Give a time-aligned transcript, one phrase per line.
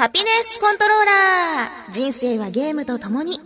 [0.00, 3.38] ハピネスコントローラー人生はゲームと共に。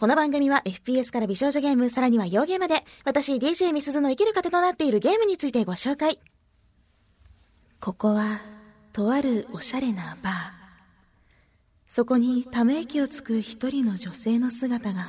[0.00, 6.18] この番組は FPS から美少女ゲーム、さらには洋ゲームで、私 DJ ミスズの生きる糧となっているゲームについてご紹介。
[7.78, 8.40] ここは、
[8.94, 10.34] とあるおしゃれなバー。
[11.86, 15.00] そこにため息をつく一人の女性の姿が。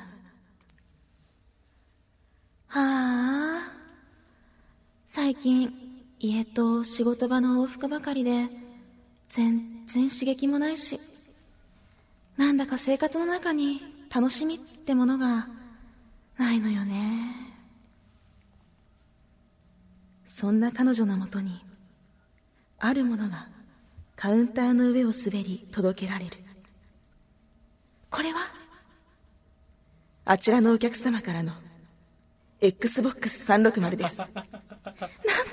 [2.68, 3.75] はあ、
[5.16, 5.74] 最近、
[6.20, 8.50] 家と仕事場の往復ばかりで、
[9.30, 11.00] 全然刺激もないし、
[12.36, 13.80] なんだか生活の中に
[14.14, 15.48] 楽しみってものが
[16.38, 17.34] ないのよね。
[20.28, 21.64] そんな彼女のもとに、
[22.80, 23.48] あるものが
[24.18, 26.32] カウンターの上を滑り届けられる。
[28.10, 28.42] これは
[30.26, 31.54] あちらのお客様からの
[32.60, 34.22] Xbox360 です。
[34.86, 34.96] なん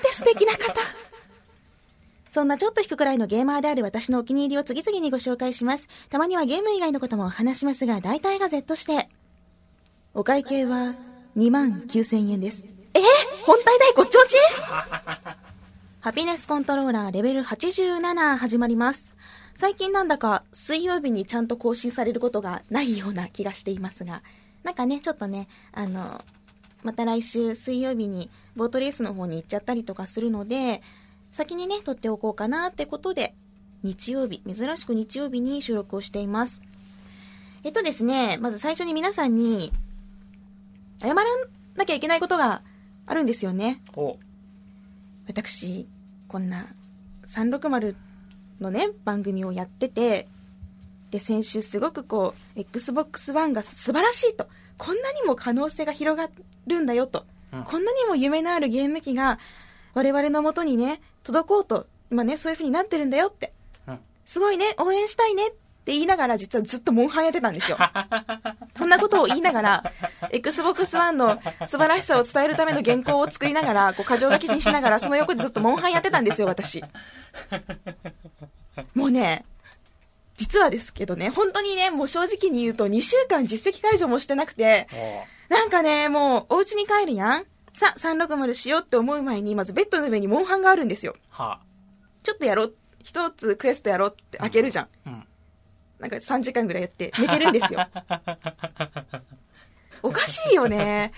[0.01, 0.73] て素敵な方
[2.29, 5.87] そんなちょっと引くくらいのゲーマーである私のお気に入りを次々にご紹介します。
[6.09, 9.07] たまにはゲーム以外のことも話しますが、大体が Z して。
[10.15, 10.95] お会計は
[11.37, 12.65] 2万9000円です。
[12.95, 13.01] え？
[13.43, 14.35] 本体代ごっちごち？
[15.99, 19.15] ハピネスコントローラーレベル87始まります。
[19.55, 24.23] 最近なんだか水曜日にちゃんと更新されることがないような気がしていますが、
[24.63, 26.19] なんかね、ちょっとね、あの、
[26.81, 30.81] また来週水曜日にボートレースの方に行っちゃったりとかするので、
[31.31, 33.33] 先にね、撮っておこうかなってことで、
[33.83, 36.61] 日曜日、珍しく日曜日に収録をしています。
[37.63, 39.71] えっとですね、まず最初に皆さんに、
[41.01, 41.23] 謝ら
[41.75, 42.61] なきゃいけないことが
[43.05, 43.81] あるんですよね。
[45.27, 45.87] 私、
[46.27, 46.67] こんな
[47.27, 47.95] 360
[48.59, 50.27] のね、番組をやってて、
[51.11, 56.29] で、先週すごくこう、Xbox One が素晴らしいと、こんなにも可能性が広が
[56.67, 59.39] るんだよと、うん、こんなにも夢のあるゲーム機が
[59.93, 63.53] 我々のもとにね、届こうと、今ね、そういう風になってるんだよって、
[63.87, 67.77] うん、すごいね、応援したいねって言いながら、実はずっとモンハンやってたんですよ。
[68.75, 69.83] そんなことを言いながら、
[70.31, 76.83] Xbox One の素晴らしさを伝えるための原稿を作りながら、こう、過剰書きにしながら、その横でずっとモンハンやってたんですよ、私。
[78.95, 79.45] もうね、
[80.37, 84.87] 実はですけどね、本当にね、もう正直に言うと2週間実績解除もしてなくて、
[85.53, 91.15] なんかね、もうお家に帰るやんさ、360しようって思う前に、まずベッドの上にモンハンがあるんですよ。
[91.29, 91.65] はあ、
[92.23, 92.75] ちょっとやろう。
[93.03, 94.87] 一つクエストやろうって開けるじゃん。
[95.05, 95.27] うん、
[95.99, 97.87] なんか3時間ぐらいやって寝てるんですよ。
[100.01, 101.13] おかしいよね。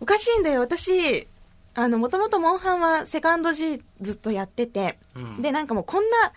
[0.00, 0.60] おかしいんだよ。
[0.60, 1.26] 私、
[1.74, 6.32] あの、もともとモンハンはセカンド G ずっとやってて、うん、で、なんかもうこんな、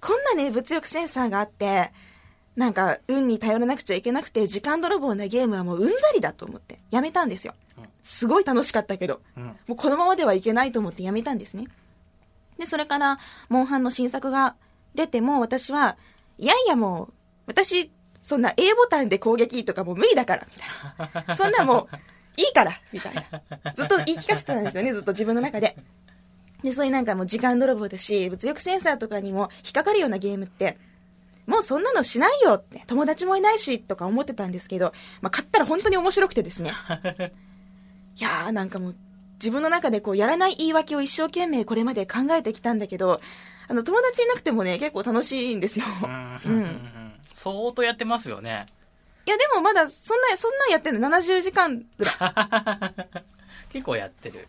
[0.00, 1.92] こんなね、物欲センサーがあって、
[2.56, 7.54] なんか、運に頼らなくちゃいけなくて、時間泥棒なゲームはもううんざりだと思って、やめたんですよ。
[8.02, 11.66] すごい楽しかったけど、うん、もうこのままではいけないと思ってやめたんですね。
[12.58, 14.54] で、それから、モンハンの新作が
[14.94, 15.96] 出ても、私は、
[16.38, 17.14] いやいやもう、
[17.46, 17.90] 私、
[18.22, 21.36] そんな A ボタンで攻撃とかもう無理だから、みたいな。
[21.36, 21.96] そんなもう、
[22.36, 23.72] いいからみたいな。
[23.74, 25.76] ずっと言い聞かせてたんですよね、ずっと自分の中で。
[26.62, 30.78] で、そういうなんかもう時間泥棒だし、物欲センサーとかにも引っかかるようなゲームって、
[31.46, 36.72] もうそんなのしないよって、友達もいないし、とか思ってたんですけど、まあ、買ったら本当に面白くてですね。
[38.16, 38.96] いやーなんかもう、
[39.34, 43.20] 自分の中でこう、やらない言い訳を一生懸命これまで考えてきたんだけど、
[43.68, 45.86] あの、友達いなくてもね、結構楽しいんですよ。
[46.44, 47.14] うん。
[47.34, 48.66] 相当やってますよね。
[49.26, 52.14] いや、でもまだ、そんな、そんなんやってんの70時間ぐらい。
[53.72, 54.48] 結構やってる。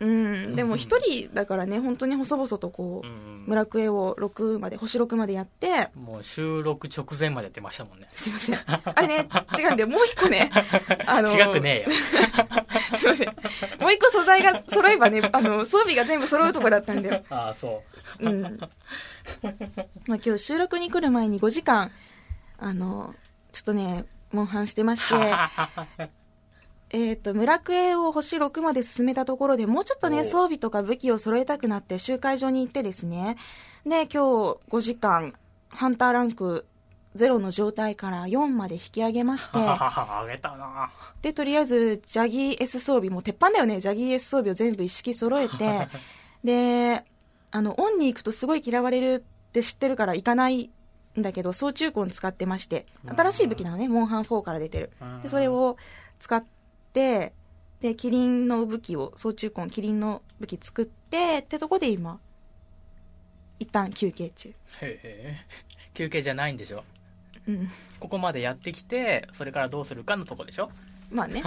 [0.00, 8.08] うん、でも一人だからね、本当に細々とこう、うん、村クエを6まで、星6までやって、もう収録直前までやってましたもんね。
[8.14, 8.58] すいません。
[8.66, 9.28] あれね、
[9.58, 10.50] 違うんで、もう一個ね、
[11.06, 11.96] あの、違くねえよ。
[12.96, 13.28] すいません。
[13.78, 17.24] もう一個素材が揃えばね、あの、装備が全部揃うとこだったんだよ。
[17.28, 17.82] ああ、そ
[18.20, 18.26] う。
[18.26, 18.58] うん。
[18.58, 18.70] まあ
[20.06, 21.90] 今日収録に来る前に5時間、
[22.58, 23.14] あの、
[23.52, 25.14] ちょっとね、モンハンしてまして、
[26.92, 33.36] えっ、と、村クエを星6まで進めたところでもうちょっとね、装備とか武器を揃えたくなって集会場に行ってですね、
[33.84, 35.34] で、今日5時間、
[35.68, 36.66] ハンターランク
[37.16, 40.90] 0の状態から4まで引き上げまして、 上げたな。
[41.22, 45.88] で、とりあえず、ジャギー S 装備、もう鉄板だよね、ジャギー S 装備を全部一式揃えて、
[46.42, 47.04] で、
[47.52, 50.70] あの、オンに行くとすごい嫌われるって知ってるから行かない
[51.18, 54.90] んだけど、総中根使ってまして、新しい武器なのね、モンハン4から出てる。
[55.22, 55.76] で、それを
[56.18, 56.59] 使って、
[56.90, 57.32] って
[57.80, 62.18] でキリンの武器を総中根キリンの武器作ってってとこで今
[63.58, 64.54] 一旦休憩中へ
[65.04, 65.36] え
[65.94, 66.82] 休憩じゃないんでしょ？
[67.48, 67.68] うん
[68.00, 70.70] ここまでやってきてそれからどうするかのとこでしょ？
[71.10, 71.42] まあね。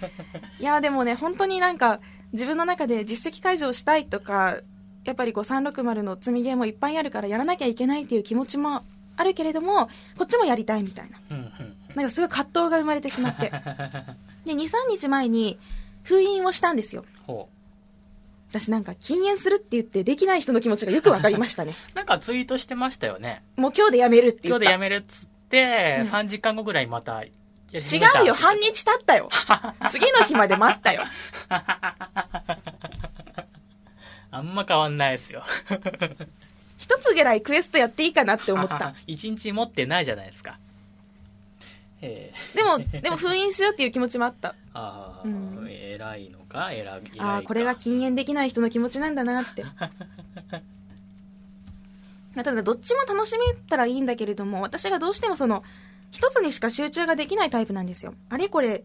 [0.60, 1.98] いや、でもね、本当になんか、
[2.32, 4.58] 自分の中で実績解除をしたいとか、
[5.04, 8.84] やっぱりこう360の積みゲーもいっぱいあるからやらなきゃいけないっていう気持ちも
[9.16, 9.86] あるけれども、
[10.18, 11.18] こっちもやりたいみたいな。
[11.30, 13.50] うんうんなんかすごい葛藤が生まれてしまって。
[14.48, 15.58] で、2、3日前に
[16.02, 17.04] 封印をしたんですよ。
[17.26, 17.48] ほ
[18.50, 21.76] 私なんか禁煙するって言ってできない人の気持ちがよくわかりましたね。
[21.92, 24.64] う なんかツイートしてましたよねもう今日でやめるって言った。
[24.64, 27.32] 今日でやめるっつって、うん3時間後ぐらいまた違
[28.24, 29.28] うよ、半日経ったよ。
[29.90, 31.04] 次の日まで待ったよ。
[34.30, 35.42] あんま変わんないですよ
[36.76, 38.94] 一つぐらいクエストやっていいかなって思った。
[39.06, 40.67] 一日持ってないじゃないですかええ
[42.00, 42.32] で
[42.64, 44.54] も、でも封印しようっていう気持ちもあった。
[44.72, 49.64] ああ、うん偉いのか偉いああ、これが禁煙できない人の気持ちなんだなって。
[52.34, 55.64] まあただ、どっちも楽しめたらいいんだけれども、私がどうしてもその、
[56.10, 58.14] 一つにしか集中ができないタイプなんですよ。
[58.28, 58.84] あれこれ、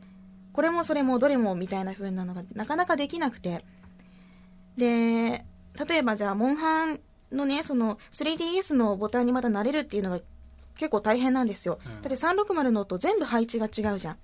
[0.51, 3.63] これもそれもどれもみたいな風なのがなかなかできなくて。
[4.77, 5.45] で、
[5.87, 6.99] 例えばじゃあ、モンハン
[7.31, 10.19] のね、その 3DS のボタンにまた慣れるっていうのが
[10.77, 11.79] 結構大変なんですよ。
[11.85, 14.17] うんだって360のと全部配置が違うじゃん。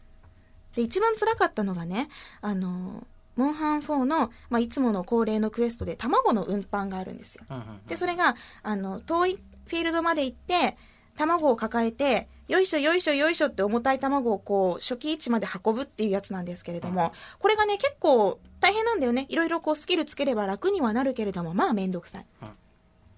[0.75, 2.09] で、一番辛かったのがね、
[2.41, 3.05] あの、
[3.35, 7.45] モンハン4の、まあ、いつもの恒例のクエストで卵の運搬があるんですよ。
[7.49, 10.77] うんうんで、それが、あの、遠いフィールドまで行って、
[11.15, 17.09] 卵を抱えて、よいしょよいしょよいしょって重たい卵をこう、初期位置まで運ぶっていうやつなんですけれども、うん
[17.39, 19.25] これがね、結構大変なんだよね。
[19.29, 22.25] いろいろこうスキルつければ楽にはなるけれども、まあめんどくさい。
[22.41, 22.49] うん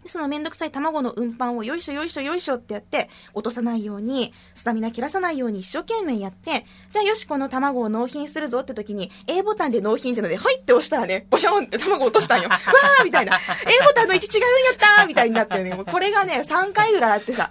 [0.04, 12.50] でそのめんどくさい卵の運搬をよいしょよいしょよいしょってやって、落とさないように、スタミナ切らさないように一生懸命やって、じゃあよしこの卵を納品するぞって時に、A ボタンで納品ってので、はいって押したらね、ボションって卵落としたんよ。
[12.50, 13.38] わーみたいな。
[13.38, 15.74] A ボタンの位置違うんやったーみたいになったよね。
[15.76, 17.50] もうこれがね、3回ぐらいあってさ、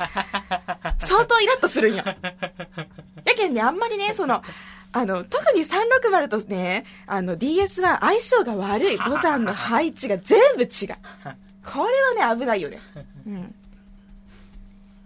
[1.06, 2.04] 相当イラッとするんよ。
[2.04, 4.42] やけんね、あんまりね、その、
[4.92, 8.98] あの、特に360とね、あの、DS は相性が悪い。
[8.98, 10.68] ボタンの配置が全部違う。
[11.64, 11.86] こ
[12.16, 12.78] れはね、危ないよね。
[13.26, 13.54] うん。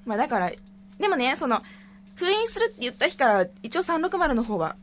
[0.04, 0.52] まあだから、
[0.98, 1.62] でもね、その、
[2.14, 4.76] 封印するって言った日から、一応360の方は、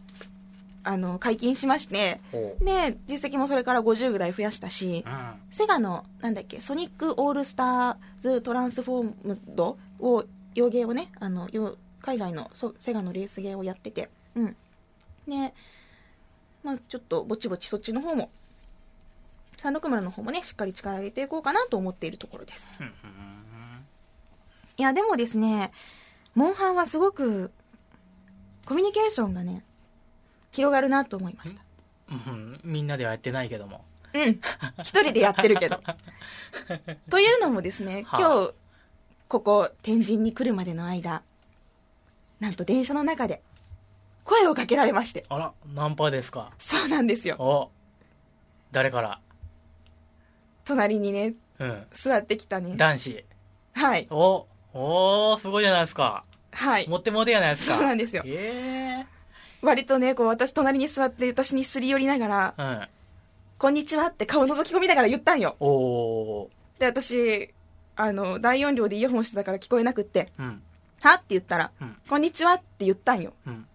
[0.83, 2.19] あの、解禁しまして、
[2.59, 10.25] で、実績もそれから50ぐらい増やしたし、うんセガの、なんだっけ、ソニックオールスターズトランスフォームドを、
[10.56, 14.56] 洋ゲーをね、あの、洋海外のそセガのレースゲーをやってて、うん。
[15.27, 15.53] で、
[16.63, 18.29] まあちょっとぼちぼちそっちの方も、
[19.62, 22.68] 360の方もね、しっかり力入れていこうかなと思っているところです。
[24.78, 25.72] いや、でもですね、
[26.34, 27.52] モンハンはすごく、
[28.66, 29.63] コミュニケーションがね、
[30.52, 31.62] 広がるなと思いました。
[32.10, 34.42] うんうんみんなではやってないけどもうん。
[34.84, 35.80] 一人でやってるけど。
[37.10, 38.54] というのもですね、はあ今日、
[39.30, 41.24] ここ、天神に来るまでの間、
[42.40, 43.42] なんと電車の中で、
[44.24, 45.25] 声をかけられまして。
[45.30, 47.36] あらナンパですかそうなんですよ。
[47.40, 47.72] お
[48.72, 49.22] 誰から？
[50.66, 51.84] 隣にね、うん。
[51.92, 52.75] 座ってきたね。
[52.75, 53.25] 男子。
[53.74, 54.08] はい。
[54.10, 56.24] おおーすごいじゃないですか。
[56.52, 56.88] はい。
[56.88, 57.75] モテモテやないですか。
[57.75, 58.24] そうなんですよ。
[58.25, 59.06] え
[59.62, 62.88] 割とね、こう、私隣に座って、私にすり寄りながら、えうん。
[63.58, 65.56] こんにちはって顔覗き込みながら言ったんよ。
[65.60, 66.50] おお
[66.80, 67.54] で、私、
[67.96, 70.62] あの、大音量でイヤホンしてたから聞こえなくって、うん。
[71.02, 71.96] はって言ったら、うん。
[72.10, 73.34] こんにちはって言ったんよ。
[73.46, 73.68] うん。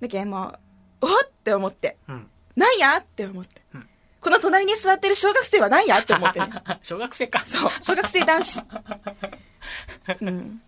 [0.00, 0.58] だけど、まあ、
[1.00, 2.26] おっって思って、うん。
[2.54, 3.88] なんやって思って、うん
[4.20, 6.48] この隣に座ってる小学生はなんやって思ってね。
[6.82, 8.60] 小学生かそう、小学生男子。
[10.20, 10.60] うん。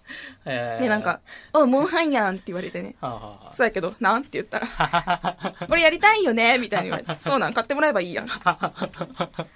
[0.44, 1.20] えーで、なんか、
[1.52, 2.96] おモンハンやんって言われてね。
[3.00, 3.14] はあ
[3.46, 5.36] はそうやけど、なんって言ったら、
[5.68, 8.28] これやりたいよねみたいに言われて、そうなん、買ってもらえばいいやん。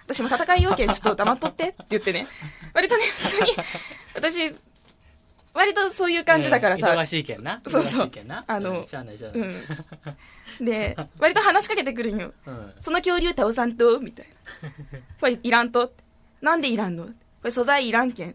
[0.07, 2.27] 私も戦い要件ちょっと黙っとってって言ってね。
[2.75, 3.57] 割とね、普通に、
[4.15, 4.55] 私、
[5.55, 9.49] 割とそういう感じだからさ、えー忙しいけんなそうそう忙しいけんなあのうんしゃあないしゃあない
[10.61, 10.65] うん。
[10.67, 12.33] で、 割と話しかけてくるんよ。
[12.47, 14.27] うんその恐竜倒さんとみたい
[14.63, 14.71] な。
[15.21, 15.93] これいらんと
[16.41, 17.05] なんでいらんの？
[17.07, 17.13] こ
[17.45, 18.35] れ素材いらんけん。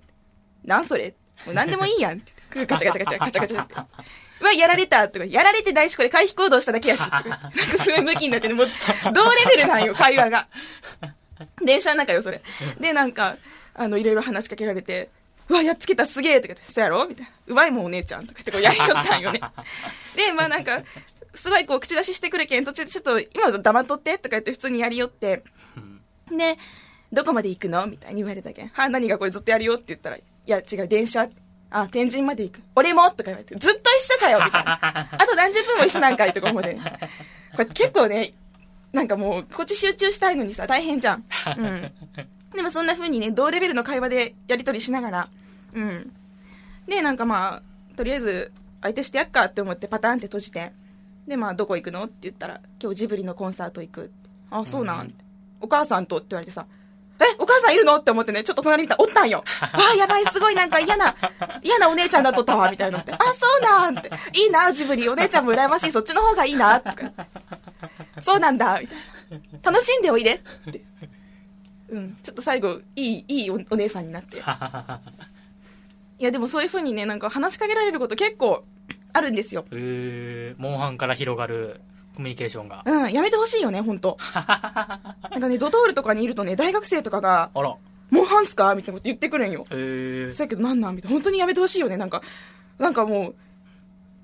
[0.64, 1.16] なんそれ？
[1.46, 2.74] もう何でもいいやんって言って。
[2.74, 4.04] ガチャガチャガチャガチャガチャって。
[4.40, 7.24] うわ、やられたとか、やられてないし、これ回避行動しただけやし、とか。
[7.24, 7.52] なんか
[7.84, 8.68] すごい向きになってね、もう、
[9.14, 10.48] 同レベルなんよ、会話が。
[11.64, 12.42] 電車の中よ、それ。
[12.80, 13.38] で、なんか、
[13.74, 15.10] あの、いろいろ話しかけられて、
[15.50, 17.08] うわ、やっつけたすげえとか言って、そうやろ？
[17.08, 17.32] みたいな。
[17.48, 19.39] うまいもんお姉ちゃんとか言ってこうやりよったんよね。
[20.16, 20.82] で、まあなんか、
[21.34, 25.44] すごいこう口出ししてくるけん、途中でちょっと今黙っとってとか言って普通にやりよって、
[26.30, 26.58] うんで、
[27.13, 27.88] どこまで行くの？
[27.88, 28.68] みたいに言われたけん。
[28.68, 31.30] は、何がこれずっとやるよって言ったら、いや、違う、電車。
[31.70, 32.62] あ、天神まで行く。
[32.75, 33.10] 俺も？
[33.12, 34.80] とか言われて、ずっと一緒かよみたいな。
[35.12, 36.82] あと何十分も一緒なんかいとか思ってね。
[37.54, 38.34] これ結構ね、
[38.94, 41.25] なんかもう、こっち集中したいのにさ、大変じゃん。
[41.58, 41.92] うん。
[42.56, 45.30] でもそんな風にね、同レベルの会話でやり取りしながら、
[45.74, 46.12] うん。
[46.88, 48.51] で、なんかまあ、とりあえず、
[48.82, 50.72] 相手してやっかって思ってパターンって閉じて、
[51.27, 54.30] でまあどこ行くのって言ったら今日ジブリのコンサート行くって。
[54.50, 55.13] あそうなん、うん。
[55.60, 56.68] お母さんとって言われてさ
[57.20, 57.24] え？
[57.39, 59.44] お母さんいるのって思ってねちょっと隣見たらおったんよ。
[59.60, 61.16] あやばいすごいなんか嫌な
[61.63, 63.12] 嫌なお姉ちゃんだっとったわみたいなのって。
[63.12, 64.10] あそうなんって。
[64.34, 65.10] いいなジブリ。
[65.10, 65.92] お姉ちゃんも羨ましい。
[65.92, 67.12] そっちの方がいいなとか。
[68.22, 68.98] そうなんだみたい
[69.63, 69.72] な。
[69.72, 70.82] 楽しんでおいでって
[71.89, 72.17] うん。
[72.24, 74.38] ちょっと最後いいいいおお姉さんになって。
[74.38, 78.63] いやでもそういう風にねなんか話しかけられること結構
[79.13, 79.65] あるんですよ。
[79.72, 81.82] えー、モンハンから広がる
[82.15, 82.84] コミュニケーションが。
[82.86, 87.75] うんやめてほしいよね本当なんかねドトールとかにいるとね大学生とかがあら。
[88.10, 89.65] 「モンハンっすか?」みたいなこと言ってくるんよ。
[89.70, 91.13] えそやけどなんなんみたいな。
[91.13, 92.22] 本当にやめてほしいよねなんか。
[92.79, 93.36] なんかもう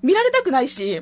[0.02, 1.00] 見られたくないし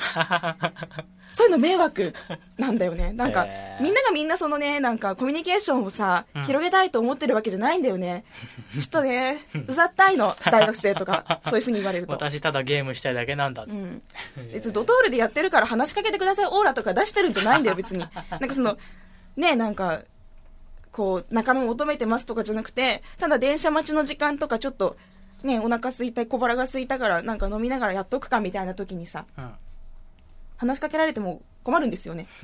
[1.32, 2.14] そういうの迷惑
[2.58, 3.12] なんだよね。
[3.14, 3.46] なんか、
[3.80, 6.44] みんながみんなそのねなんかコミュニケーションをさ、うん。
[6.44, 8.24] 広げたいと思ってるわけじゃないんだよね。
[8.78, 12.12] ちょっとねうざったいの大学生とか そういうふうに言われると。
[12.12, 13.72] 私ただゲームしたいだけなんだって。
[13.72, 14.02] うん、
[14.52, 16.46] 別にドトールでやってるから話しかけてください。
[16.46, 18.06] オーラとか出してるんじゃないんだよ別に。
[18.30, 18.76] なんかその
[19.36, 20.02] ねなんか
[20.92, 24.96] こう仲間求めてますとかじゃなくてただ電車待ちの時間とかちょっと
[25.42, 29.54] ねお腹空いた小腹が空いたからなんか飲みながらやっとくかみたいな時にさうん。
[30.62, 32.26] 話しかけられても困るんですよね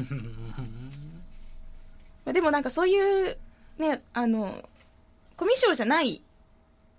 [2.25, 3.39] まあでもなんかそういう
[3.79, 4.69] ねあの
[5.37, 6.23] コミュ障じゃない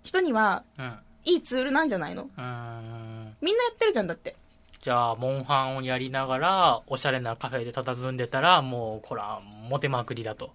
[0.02, 0.98] 人にはうん。
[1.26, 2.22] いいツールなんじゃないの？
[2.22, 3.36] うーん。
[3.42, 4.34] みんなやってるじゃんだって
[4.80, 10.54] じゃあ、モンハンをやりながら、おしゃれなカフェで佇んでたら、もう、こら、モテまくりだと。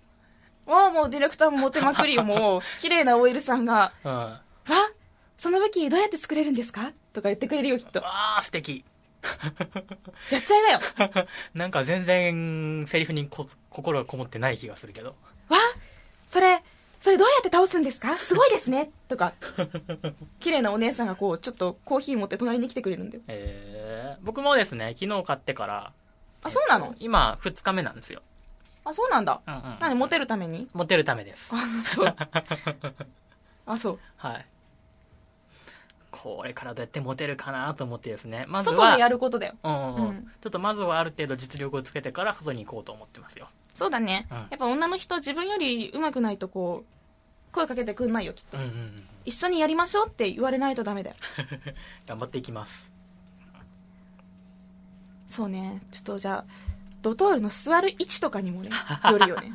[0.66, 4.12] わあもうディレクターもモテまくりよもう 綺麗な OL さんがうん。
[4.12, 4.42] 「わ
[5.38, 8.84] その武器どうやって作れるんですか?」とか言ってくれるよきっとわあ、素敵。
[10.32, 10.80] やっちゃいなよ
[11.54, 15.16] なんか全然、セリフにこ心がこもってない気がするけど。
[15.50, 15.58] わ
[16.28, 16.62] それ
[17.00, 18.18] それどうやって倒すんですか？
[18.18, 19.34] すごいですね とか
[20.40, 25.92] 綺麗なお姉さんがこうちょっとコーヒー持って隣に来てくれるんだよえー、僕もですね、昨日買ってから、
[26.42, 26.96] あそうなの？
[27.00, 28.22] 今、2日目なんですよ。
[28.86, 29.78] あそうなんだうんうん。
[29.80, 30.68] 何モテるために？
[30.74, 31.50] モテるためです。
[31.52, 31.58] あ
[31.94, 32.16] そう
[33.68, 34.46] あそうはい。
[36.16, 38.46] これからどうやってモテるかなと思ってですね。
[38.48, 39.54] まずは、外でやることだよ。
[39.64, 40.16] うんうんううん。
[40.16, 43.50] んちょっとまずはある程度実力をつけてから外に行こうと思ってますよ。
[43.74, 44.38] そうだね、うん。
[44.38, 46.86] やっぱ女の人自分より上手くないとこ
[47.52, 49.04] う声かけてくんないよきっと、うんうんうん。
[49.26, 51.16] 一緒にやりましょうって言われないとダメだよ。
[52.08, 52.90] 頑張っていきます。
[55.28, 55.82] そうね。
[55.92, 58.70] ちょっとじゃあドトールの座る位置とかにもね
[59.12, 59.54] よるよね。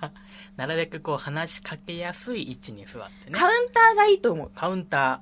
[0.56, 3.38] なるべくこう話しかけやすい位置に座ってね。
[3.38, 3.46] カ。
[3.46, 4.50] ウンターがいいと思う。
[4.54, 5.20] カウンタ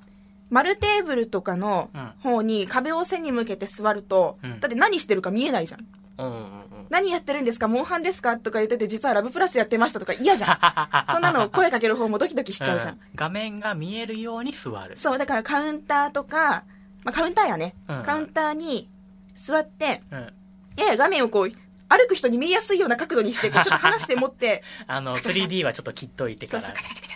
[0.54, 2.12] 丸テーブルとかのうん。
[2.22, 4.60] 方に壁を背に向けて座ると、うん。
[4.60, 5.80] だって何してるか見えないじゃん。
[5.80, 5.84] ー。
[6.18, 6.46] うんうんうん。
[6.90, 7.66] 何やってるんですか？
[7.66, 8.36] モンハンですか？
[8.38, 11.06] とか言ってて実はラブプラスやってましたとか嫌じゃん。
[11.12, 14.96] そんなの声かける方もドキドキしちゃうじゃん、ん画面が見えるように座る。
[14.96, 16.64] そうだからカウンターとか、
[17.04, 18.88] まあ、カウンターやね、うんカウンターに
[19.34, 20.32] 座ってうん。
[20.76, 21.52] やや画面をこう
[21.88, 24.62] 歩く人に見えやすいような角度にして ちょっと離して持って。
[24.86, 26.62] あの、3D はちょっと切っといてから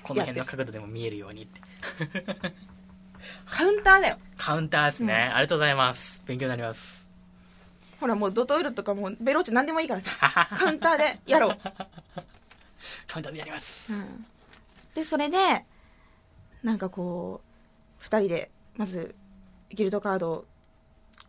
[0.03, 1.61] この辺の角度でも見えるようにって。
[3.47, 4.17] カウンターだよ。
[4.37, 5.15] カウンターですね。
[5.15, 6.23] ありがとうございます。
[6.27, 7.07] 勉強になります。
[8.01, 10.11] ほらもうドトイルとかもうベローチェ何でもいいからさ。
[10.57, 11.59] カウンターでやろう。
[13.07, 13.93] カウンターでやります。
[13.93, 14.27] うん。
[14.95, 15.65] でそれで
[16.63, 17.41] なんかこ
[18.01, 19.15] う2人でまず
[19.71, 20.45] ギルドカードを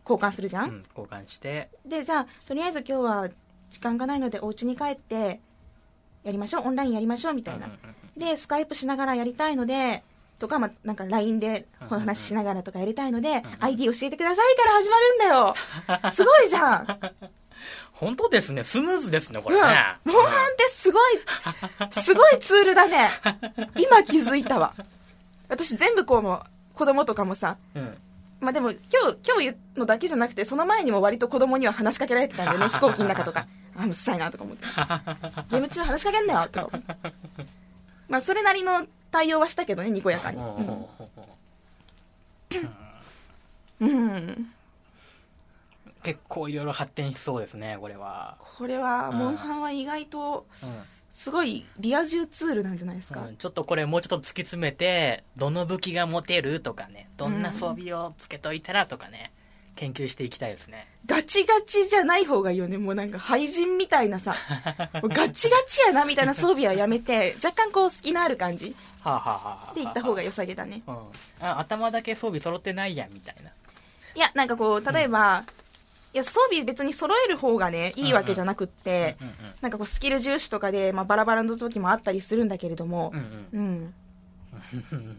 [0.08, 3.28] 交換するじゃ、うんん、交換して、でじゃあとりあえず今日は
[3.68, 5.40] 時間がないのでお家に帰って
[6.24, 6.68] やりましょう。
[6.68, 7.78] オンラインやりましょうみたいな、うんうん。
[8.16, 10.02] でスカイプしながらやりたいので
[10.40, 15.24] とか、まあ、なんか LINE でお話ししながらとかやりたいので、ID 教えてくださいから始まるんだ
[16.06, 17.00] よすごいじゃん
[17.92, 18.64] 本当ですね。
[18.64, 19.76] スムーズですね、こうん、モンれね。
[19.76, 21.20] ハンってすごい、
[21.92, 23.10] すごいツールだね。
[23.76, 24.72] 今気づいたわ。
[25.50, 26.42] 私全部こうも、
[26.74, 27.98] 子供とかもさ、うん。
[28.40, 33.46] まあでも今日、今日言うのだけじゃなくて、その前にも割と子供には話しかけられてたんだよね、 飛行機の中とか。
[33.76, 34.64] あ、うっさいなとか思って。
[35.50, 36.96] ゲーム中話しかけんなよとか思って。
[38.10, 40.38] まあそれなりの対応はしたけどね、にこやかに。
[46.02, 48.36] 結構いろいろ発展しそうですね、これは。
[48.58, 50.68] これは、うんモンハンは意外と、うん。
[51.12, 53.20] すごいリア充ツールなんじゃないですか。
[53.26, 53.36] うん。
[53.36, 59.32] ちょっとこれもうちょっと突き詰めて、どの武器が持てるとかね、どんな装備をつけといたらとかね、
[59.80, 60.86] 研究していきたいですね。
[61.06, 62.76] ガチガチじゃない方がいいよね。
[62.76, 64.34] もうなんか廃人みたいなさ、
[65.02, 68.76] ガチガチやなみたいな装備はやめて、若干こう隙のある感じ。
[69.00, 70.82] はあ、はあはで行った方が良さげだね。
[70.86, 70.96] うん、
[71.40, 73.50] あ頭だけ装備揃ってないやんみたいな。
[74.14, 75.44] いや、なんかこう、例えば、
[76.12, 79.34] いや、装備別に揃える方がね、いいわけじゃなくって、うんうん。
[79.62, 83.12] なんかこうスキル重視とかで、まあバラバラの時もあったりするんだけれども。
[83.14, 83.60] う、んうん。
[83.60, 83.94] うん。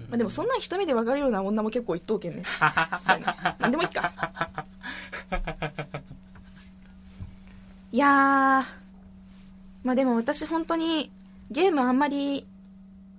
[0.09, 2.43] まあでもそんなん一目で分かるような女も結構一等圏ね。
[3.05, 3.55] そうやね。
[3.59, 4.11] なんでもいいか。
[7.91, 8.65] いやー、
[9.83, 11.11] まあでも私本当に
[11.49, 12.47] ゲームあんまり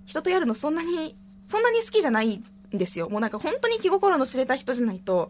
[0.05, 1.15] 人とやるのそんなに、
[1.47, 2.43] そんなに好きじゃないん
[2.77, 3.09] ですよ。
[3.09, 5.29] もうなんか本当に気心の知れた人じゃないと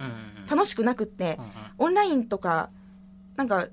[0.49, 1.37] 楽しくなくって、
[1.77, 2.69] オンラインとか、
[3.35, 3.67] なんか、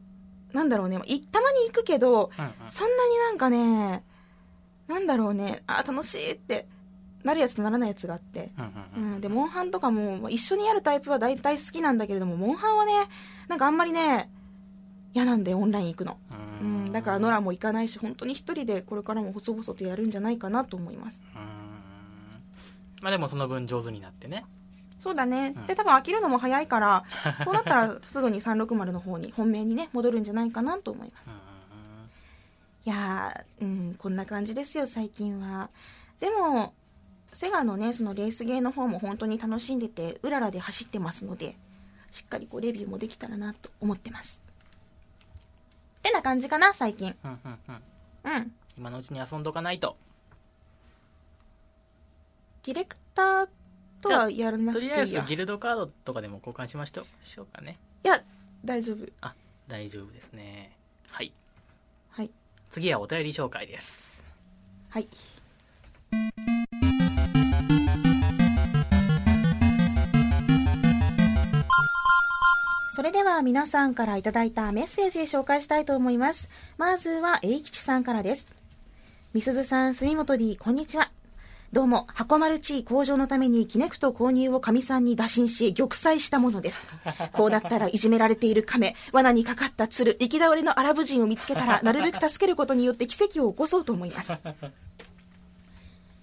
[0.52, 0.96] なんだろうね、
[1.30, 2.30] たまに行くけど、
[2.68, 4.02] そんなになんかね、
[4.88, 6.66] なんだろうね、あ、楽しいって
[7.24, 8.50] なるやつとならないやつがあって。
[8.96, 12.92] うん、で、モンハンとかも一緒にやるタイプは大体好きなんだけれども、モンハンはね、
[13.48, 14.30] なんかあんまりね、
[15.12, 16.18] 嫌なんでオンライン行くの。
[16.60, 21.22] うん、だからノラも行かないし、本当に一人でこれからも細々とやるんじゃないかなと思います。
[23.02, 24.44] まあでもその分上手になってね。
[24.98, 27.04] そうだね、うん、で多分飽きるのも早いから
[27.42, 31.30] そうなったらすぐに360の方に本命にね戻るんじゃないかなと思います。
[32.86, 35.70] いやー、うん、こんな感じですよ最近は。
[36.18, 36.74] でも
[37.32, 41.54] セガのねそのレースゲーの方も本当に楽しんでてうららで走ってますので
[42.10, 44.42] しっかりこうレビューもできたらなと思ってます。
[46.00, 47.14] ってな感じかな最近。
[47.24, 48.32] うんうんうん。
[48.32, 48.52] うん。
[48.76, 49.96] 今のうちに遊んどかないと。
[52.64, 53.48] ディレクター
[54.00, 57.04] とはやらなくていいとりあえずギルドカードとかでも交換しましょ
[57.42, 57.78] うかね。
[58.04, 58.22] いや
[58.64, 59.06] 大丈夫。
[59.20, 59.34] あ
[59.68, 60.76] 大丈夫ですね。
[61.08, 61.32] はい。
[62.10, 62.30] はい。
[62.70, 64.24] 次はお便り紹介です。
[64.88, 65.08] はい
[73.00, 76.50] それでは皆さんからいただいたメッセージ紹介したいと思います。
[76.76, 78.46] まずは、栄吉さんからです。
[79.32, 81.10] みすずさん、住本 D、こんにちは。
[81.72, 86.82] どうも、箱丸地位向上のためにキネクト購入を神さんに打診し、玉砕したものです。
[87.32, 94.34] こうなったらいじめられている亀、罠にかかった鶴、行き倒れのアラブ人を見つけたら、なるべく助けることによって奇跡を起こそうと思います。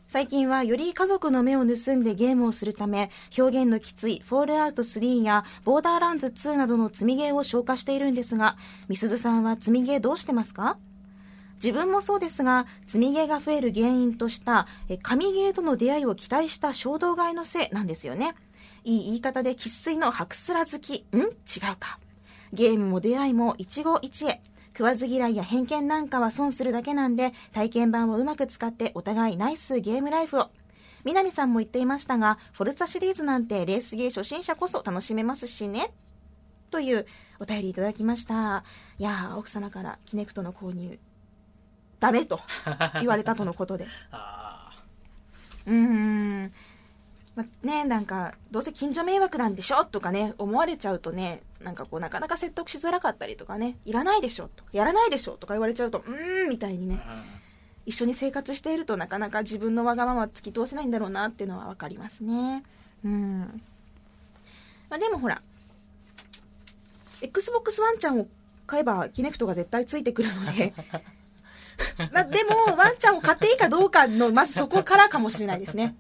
[0.08, 8.56] 最近はより家族の目を盗んでゲームをするため、表現のきついフォールアウト3やボーダーランズ2などの積みゲーを消化しているんですが、
[8.88, 10.78] みすずさんは積みゲーどうしてますか？
[11.56, 14.66] 自分もそうですが、積みゲーが増える原因とした、
[15.02, 18.34] 神ゲーとの出会いを期待した衝動買いのせいなんですよね。
[18.86, 21.06] いい言い方で生粋の白スラ好き。
[21.14, 21.18] ん？
[21.20, 22.00] 違うか。
[22.54, 24.40] ゲームも出会いも一期一会。
[24.78, 30.52] 食わず嫌いや偏見なんかは損するだけなんで、体験版をうまく使ってお互いナイスゲームライフを。
[31.04, 35.90] 南さんも言っていましたが、フォルツァシリーズなんてレースゲー初心者こそ楽しめますしね。
[36.70, 37.08] という
[37.40, 38.64] お便りいただきました。
[39.00, 41.00] いや奥様からキネクトの購入
[42.00, 42.40] ダメと
[43.00, 43.88] 言われたとのことで
[45.66, 46.54] うん
[47.38, 49.86] まねなんかどうせ近所迷惑なんでしょ？
[49.86, 54.50] とかね思われちゃうとねなんかこうなかなか説得しづらかったりとかねいらないでしょ？
[54.56, 55.34] とかやらないでしょ？
[55.34, 57.00] とか言われちゃうとうーんみたいにね
[57.86, 62.64] 一緒に生活しているとなかなか自分のわがまま突き通せないんだろうなっていうのは分かりますね。
[63.06, 63.62] うん。
[64.90, 65.42] まあ、でもほら
[67.22, 68.28] XBOX ワンちゃんを
[68.66, 70.74] 買えばキネクトが絶対ついてくるので。
[72.12, 75.96] までも、ワンちゃんを買っていいかどうかの、まずそこからかもしれないですね。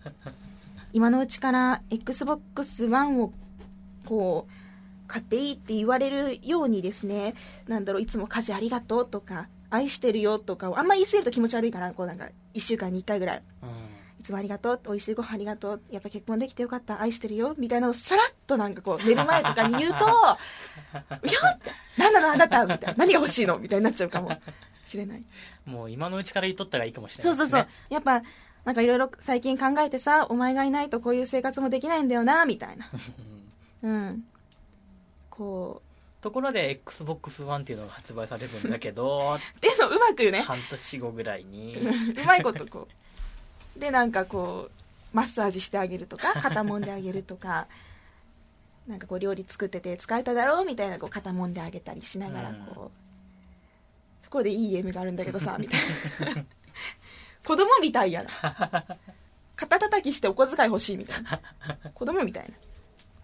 [0.97, 3.31] 今のうちから Xbox One を、
[4.03, 7.35] こう、買っていいって言われるようにですね、
[7.67, 13.43] なんだろう、いつも家事ありがとうとか、愛してるよとかを、あんま言い過ぎると気持ち悪いから、こうなんか、1週間に1回ぐらい。
[14.19, 23.59] いつもありがとう、美味しいご飯ありがとう、やっぱ結婚できてよかった、愛してるよ、みたいなのをさらっとなんかこう、寝る前とかに言うと、 いやって、なんなのあなたみたいな、何が欲しいの？
[23.59, 24.35] みたいになっちゃうかも
[24.83, 25.23] しれない。
[25.65, 27.67] もう今のうちから言っとったらいいかもしれない、ね、そうそうそう。
[27.93, 28.23] やっぱ、
[28.67, 32.89] なんかいろいろ最近考えてさ、お前がいないとこういう生活もできないんだよな、みたいな。
[33.81, 34.25] うん。
[35.29, 36.21] こう。
[36.21, 42.87] ところで XBOX ONE っていうのが発売されるんだけどっていうのうまくね半年後ぐらいに うまいことこ
[43.77, 47.67] うでなんかこうマッサージしてあげるとか肩もんであげるとか
[48.87, 52.91] なんかこう料理作ってて疲れただろうみたいなこう肩もんであげたりしながらこう、うん
[54.27, 56.43] そこでいいゲームがあるんだけどさみたいな
[57.47, 58.83] 子供みたいやな
[59.55, 61.39] 肩叩きしてお小遣い欲しいみたいな
[61.93, 62.49] 子供みたいな、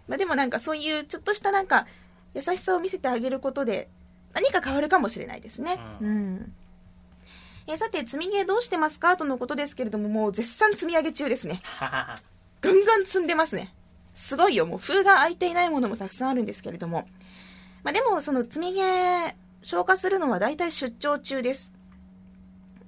[0.07, 1.85] まあ、でもなんかそういうちょっとしたなんか
[2.33, 3.89] 優しさを見せてあげることで
[4.33, 6.53] 何か変わるかもしれないですねうん、うん
[7.65, 11.61] えさて、積みゲーどうしてますかとのことですけれども、もう絶賛積み上げ中ですね。
[11.79, 13.73] ガンガン積んでますね。
[14.13, 14.65] すごいよ。
[14.65, 17.07] もう封が開いていないものもたくさんあるんですけれども。
[17.83, 21.73] まあでも、その積みゲー消化するのは大体出張中です。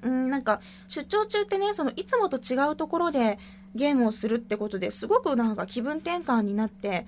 [0.05, 3.39] うん、なんか、出張中ってね、その、いつもと違うところで
[3.73, 7.07] ゲームをするってことですごくなんか気分転換になって、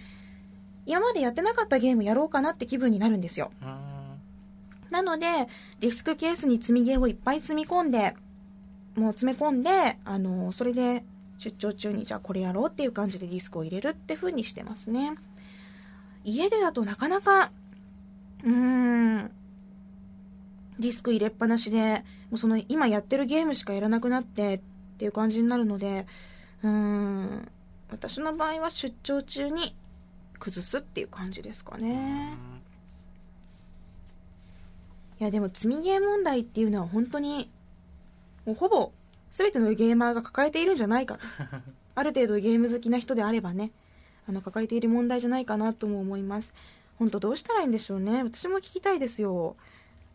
[0.87, 3.51] 今までやってなかったゲームやろうかなって気分になるんですよ。
[4.89, 5.27] なので、
[5.79, 8.15] ディスクケースに積みゲーをいっぱい積み込んで、
[8.95, 11.03] もう詰め込んで、あのそれで
[11.37, 15.13] 出張中にじゃあこれやろうっていう感じでディスクを入れるって風にしてますね。
[16.23, 17.51] 家でだとなかなか、
[18.43, 19.31] うーん、
[20.79, 24.59] ディスク入れっぱなしでもうその今やってるゲームしかやらなくなってっ
[24.97, 26.05] ていう感じになるので
[26.63, 27.51] うーん
[27.89, 29.75] 私の場合は出張中に
[30.39, 32.35] 崩すっていう感じですかね。
[35.19, 37.49] いやでも積みゲー問題っていうのは本当に
[38.45, 38.91] もうほぼ
[39.31, 41.21] 全てのゲーマーが抱えているんじゃないかと。
[41.95, 43.71] ある程度ゲーム好きな人であればね
[44.29, 46.53] あの抱えている問題じゃないかなとも思います。
[46.99, 48.23] 本当どうしたらいいんでしょうね。
[48.23, 49.55] 私も聞きたいですよ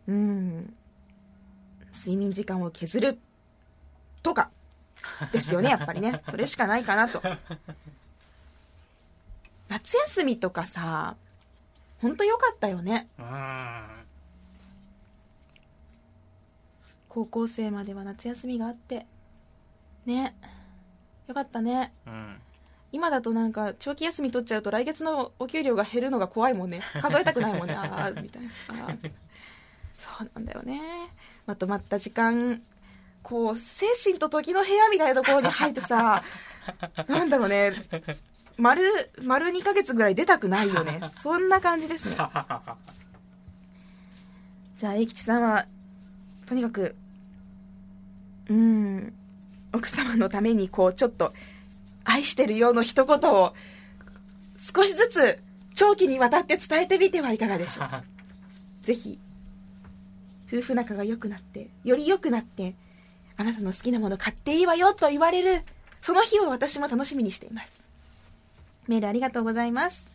[0.08, 0.74] うん。
[1.94, 3.18] 睡眠時間を削る
[4.22, 4.50] とか。
[5.32, 6.22] ですよねやっぱりね。
[6.30, 7.22] それしかないかなと。
[9.68, 11.16] 夏休みとかさ
[12.00, 13.08] 本当良かったよね。
[13.18, 13.86] うん。
[17.08, 19.06] 高校生までは夏休みがあって。
[20.06, 20.34] ね。
[21.28, 21.92] よかったね。
[22.06, 22.36] うん。
[22.90, 26.80] 今だとなんか長期休み取っちゃうと来月のお給料が減るのが怖いもんね。
[27.00, 27.74] 数えたくないもんね。
[27.74, 28.50] ああみたいな。
[28.86, 28.94] あー。
[28.94, 29.12] って
[30.02, 30.80] そうなんだよね。
[31.46, 32.60] まとまった時間
[33.22, 36.22] こう精神と時の部屋みたいなところに入ってさ
[37.08, 37.72] なんだろうね。
[38.58, 38.82] 丸
[39.22, 41.00] 丸2ヶ月ぐらい出たくないよね。
[41.18, 42.16] そんな感じですね。
[44.78, 45.66] じゃあ英吉さんは
[46.46, 46.96] とにかく
[48.48, 49.14] うん
[49.72, 51.32] 奥様のためにこうちょっと
[52.04, 53.54] 愛してるようの一言を
[54.56, 55.38] 少しずつ
[55.74, 58.02] 長期にわたって伝えてみてはいかがでしょうか。
[58.82, 59.18] ぜひ
[60.52, 62.74] 夫婦仲が良くなってより良くなって
[63.36, 65.62] あなたの好きなもの買っていいわよと言われる
[66.02, 67.82] その日を私も楽しみにしています
[68.86, 70.14] メールありがとうございます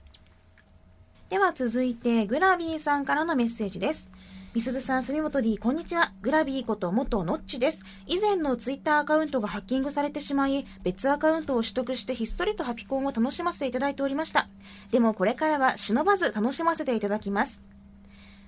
[1.30, 4.10] では続いてグラビーさんからのメッセージです
[4.58, 6.14] みすずさん、住本 D、こんにちは。
[6.24, 7.84] グラビーこと元ノッチです。
[8.08, 14.48] 以前のツイッターアカウントがハッキングされてしまい、別アカウントを取得してひっそりとハピコンを楽しませていただいておりました。
[14.90, 17.62] でもこれからは忍ばず楽しませていただきます。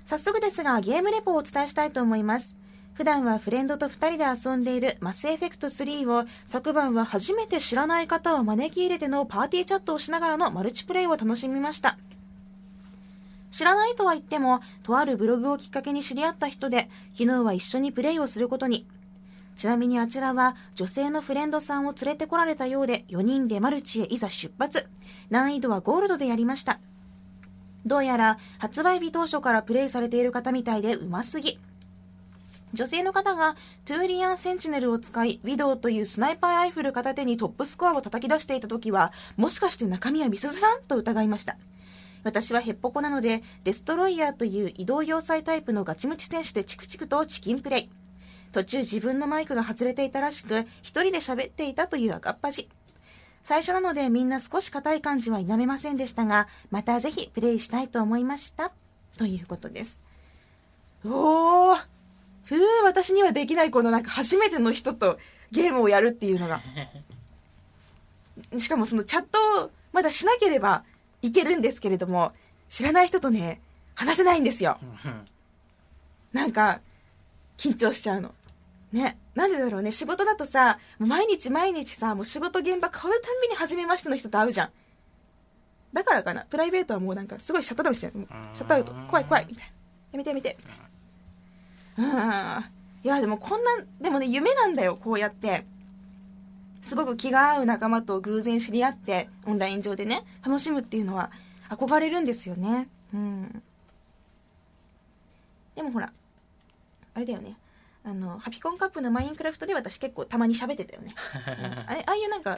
[0.09, 2.55] 早速ですが、ゲームレポをお伝えしたいと思います。
[2.95, 11.99] 普段はフレンドと2人で遊んでいるマスエフェクト3を昨晩は初めて知らない方を招き入れてのパーティーチャットをしながらのマルチプレイを楽しみました。
[13.51, 18.87] 知らないとは言っても、とあるブログをきっかけに知り合った人で、昨日は一緒にプレイをすることに。
[19.57, 24.89] ちなみにあちらは女性のフレンドさんを連れてこられたようで、4人でマルチへいざ出発。
[25.29, 26.79] 難易度はゴールドでやりました。
[27.85, 31.59] どうやら発売日当初からプレイされている方みたいでうますぎ。
[32.73, 41.57] 女性の方がトゥーリアンセンチネルを使い、ウィドウというスナイパーライフル片手にトップスコアを叩き出していた時は、もしかして中身はミスズさんと疑いました。
[42.23, 47.89] 私はヘッポコなので、デストロイヤーという移動要塞タイプのガチムチ選手でチクチクとチキンプレイ。
[48.51, 52.69] 途中自分のマイクが外れていたらしく、一人で喋っていたという赤っ端。
[53.43, 58.71] 最初なのでみんな少し硬い感じは否めませんでしたが、またぜひプレイしたいと思いました。
[59.17, 59.99] ということです。
[61.03, 61.77] おー
[62.45, 65.19] ふう、私にはできないこのなんか初めての人と
[65.51, 66.61] ゲームをやるっていうのが。
[68.57, 70.83] しかもそのチャットをまだしなければ
[71.21, 72.31] いけるんですけれども、
[72.67, 73.61] 知らない人とね、
[73.95, 74.79] 話せないんですよ。
[76.33, 76.79] なんか、
[77.57, 78.33] 緊張しちゃうの。
[78.91, 79.17] ね。
[79.35, 79.91] なんでだろうね。
[79.91, 84.69] 仕事だとさ、毎日毎日さ、もう仕事現場変わるたんびに初めましての人と会うじゃん。
[85.93, 86.45] だからかな。
[86.49, 88.13] プライベートはもうなんかすごいシャットダウンしちゃう。
[88.53, 88.93] シャットアウト。
[89.09, 89.45] 怖い怖い。
[89.47, 89.71] みたいな。
[90.11, 90.57] やめてやめて。
[91.97, 92.05] うん。
[92.05, 93.71] いや、でもこんな、
[94.01, 94.97] でもね、夢なんだよ。
[95.01, 95.65] こうやって。
[96.81, 101.31] すごく気が合う仲間と偶然知り合って、オンライン上でね、楽しむっていうのは
[101.69, 102.87] 憧れるんですよね。
[103.13, 103.63] うん。
[105.75, 106.11] でもほら、
[107.13, 107.57] あれだよね。
[108.03, 111.13] あの、ハピコンカップのマインクラフトで私結構たまに喋ってたよね。
[111.47, 112.57] うんあれああいうなんか、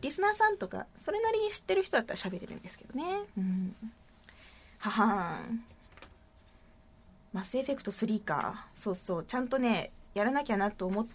[0.00, 3.22] リスナーさんとか、それなりに知ってる人だったら喋れるんですけどね。
[3.36, 3.76] うん。
[4.78, 5.64] ははーん。
[7.32, 8.66] マスエフェクト3か。
[8.74, 9.24] そうそう。
[9.24, 11.06] ちゃんとね、やらなきゃなと思っ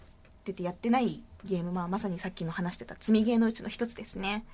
[0.44, 4.44] ててやってないゲーム、まあ、まさにさっきの話してた積みゲーのうちの一つですね。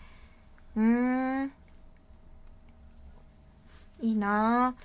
[0.76, 1.52] うーん。
[4.00, 4.84] いいなぁ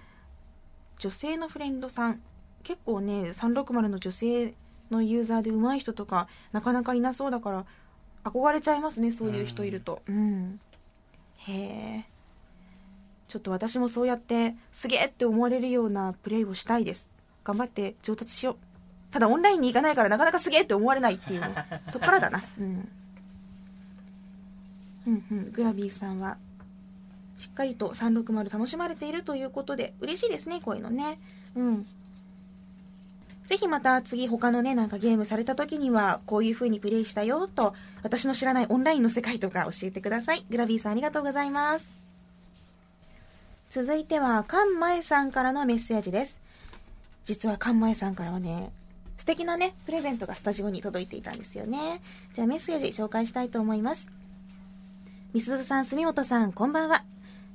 [1.00, 2.22] 女性のフレンドさん。
[2.66, 4.54] 結構ね、360の女性
[4.90, 7.66] のユーザーで上手い人とか、なかなかいなそうだから、
[8.24, 10.02] 憧れちゃいますね、そういう人いると。
[10.08, 10.60] うん。
[11.38, 12.06] へえ。
[13.28, 17.08] ちょっと私もそうやって、すげえって思われるようなプレイをしたいです。
[17.44, 18.56] 頑張って上達しよう。
[19.14, 21.54] ただオンラインに行かないからなかなかすげえって思われないっていうね。
[21.88, 22.44] そっからだな。
[22.60, 22.90] うん。
[25.06, 25.52] うんうん。
[25.52, 26.40] グラビーさんは、
[27.38, 31.20] しっかりと360楽しまれているということで、嬉しいですね、こういうのね。
[31.54, 31.88] うん。
[33.48, 40.46] ぜひまた次他のね、なんかゲームされた時には、こういう風にプレイしたよと、私の知らないオンラインの世界とか教えてください。
[40.50, 41.94] グラビーさんありがとうございます。
[43.70, 46.46] 続いては、カンマエさんからのメッセージです。
[47.26, 48.72] 実はカンマエさんからはね
[49.18, 52.02] 素敵なねプレゼントがスタジオに届いていたんですよね
[52.34, 54.08] じゃあメッセージ紹介したいと思います
[55.34, 57.04] みすずさん住本さんこんばんは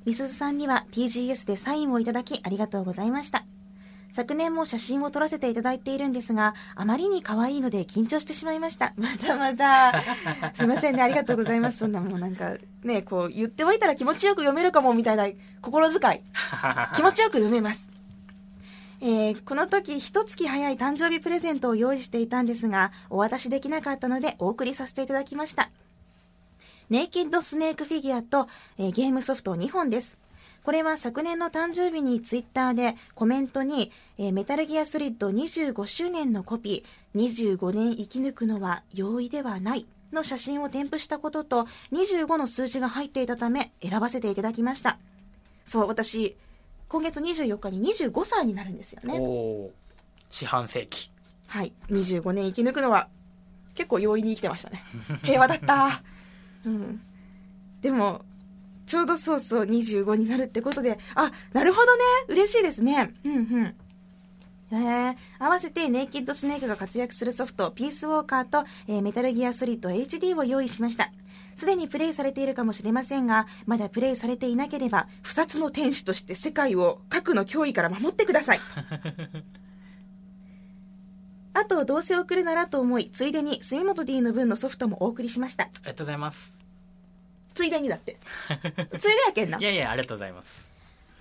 [0.05, 3.45] みすずさんには TGS でサインをいただきありがとうございました
[4.11, 8.93] 昨年も写真を撮らせていただいているんですが、あまりに可愛いので緊張してしまいました。
[8.97, 10.01] またまた。
[10.53, 11.79] すいませんね、ありがとうございます。
[11.79, 15.27] そんなもうなんか、ね、こう言っておいたら気持ちよく読めるかもみたいな
[15.61, 16.21] 心遣い。
[16.95, 17.89] 気持ちよく読めます。
[19.03, 25.71] えー、この時一月早い誕生日プレゼントを用意していたんですが、お渡しできなかったのでお送りさせていただきました。
[26.91, 28.47] ネイキッドスネークフィギュアと、
[28.77, 30.20] えー、ゲームソフト2本です。
[30.63, 44.99] これは昨年の誕生日にツイッターでコメントに、えー、メタルギアソリッド25周年のコピー、25年生き抜くのは容易ではないの写真を添付したことと25の数字が入っていたため選ばせていただきました。
[45.65, 46.37] そう、私、
[46.89, 49.17] 今月24日に25歳になるんですよね。
[49.19, 49.71] お
[50.29, 51.09] 四半世紀。
[51.47, 51.73] はい。
[51.89, 53.07] 25年生き抜くのは
[53.75, 54.83] 結構容易に生きてましたね。
[55.23, 56.03] 平和だった。
[56.65, 57.01] うん。
[57.81, 58.21] でも、
[58.91, 62.03] ちょうどそうそう25になるってことで、あ、なるほどね。
[62.27, 63.13] 嬉しいですね。
[63.23, 63.73] うんうん。
[64.73, 71.09] えー、合わせてネイキッドスネークが活躍するソフト、ピースウォーカーと、えーメタルギアソリッド HD を用意しました。
[71.55, 78.59] すでにプレイされているかもしれませんが、まだプレイされていなければ、不殺の天使として世界を核の脅威から守ってください。
[81.55, 85.63] あと、どうせ送るならと思い、ついでに住本 D の分のソフトもお送りしました。
[85.63, 86.60] ありがとうございます。
[87.53, 88.17] ついでにだって。
[88.99, 89.57] ついでやけんな。
[89.59, 90.69] いやいや、ありがとうございます。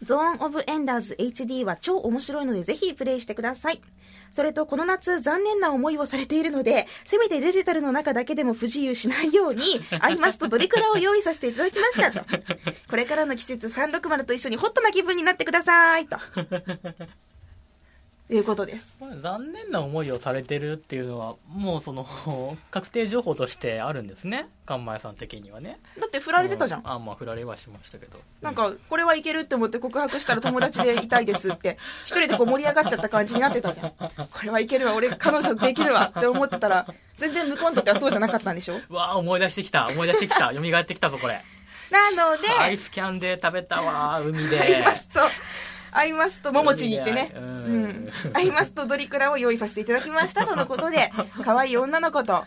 [0.02, 3.82] ゾーン・オブ・エンダーズ HD は超面白いのでぜひプレイしてください。
[4.30, 9.62] それとこの夏残念な思いをされているので、せめてデジタルの中だけでも不自由しないように、
[10.00, 12.24] アイマスとドリクラを用意させていただきましたと。
[12.88, 16.18] これからの季節360と一緒にホットな気分になってくださいと。
[18.36, 18.96] いうことです。
[19.00, 22.06] まあ残念な思いをされてるっていうのは、もうその、
[22.70, 24.48] 確定情報としてあるんですね。
[24.66, 25.80] カンマヤさん的にはね。
[25.98, 26.82] だって振られてたじゃんう。
[26.86, 28.20] あ、まあ、振られはしましたけど。
[28.40, 33.90] なんか、これはいけるって思って告白したら友達でいたいですって、一人でこう盛り上がっちゃった感じになってたじゃん。
[33.90, 33.98] こ
[34.44, 36.86] れはいけるわ、俺彼女できるわって思ってたら、
[37.18, 38.80] 全然向こうにとってはそうじゃなかったんでしょ？
[38.88, 39.88] うわあ思い出してきた。
[39.88, 40.52] 思い出してきた。
[40.54, 41.42] 蘇ってきたぞ、これ。
[41.90, 44.84] なので、アイスキャンデー食べたわ、海で。
[45.92, 48.10] アイマスと、ももちに行ってね、ううんん。
[48.34, 52.44] アイマスとドリクラを用意させていただきましたとのことで、 可愛い女の子と、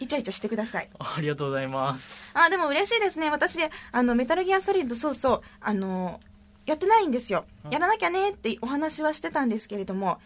[0.00, 0.90] イチャイチャしてください。
[0.98, 2.30] ありがとうございます。
[2.34, 3.30] あ、でも嬉しいですね。
[3.30, 3.58] 私、
[3.92, 6.20] あの、メタルギアソリッド、そうそう、あの、
[6.66, 7.44] やってないんですよ。
[7.70, 10.18] やらなきゃねってお話はしてたんですけれども、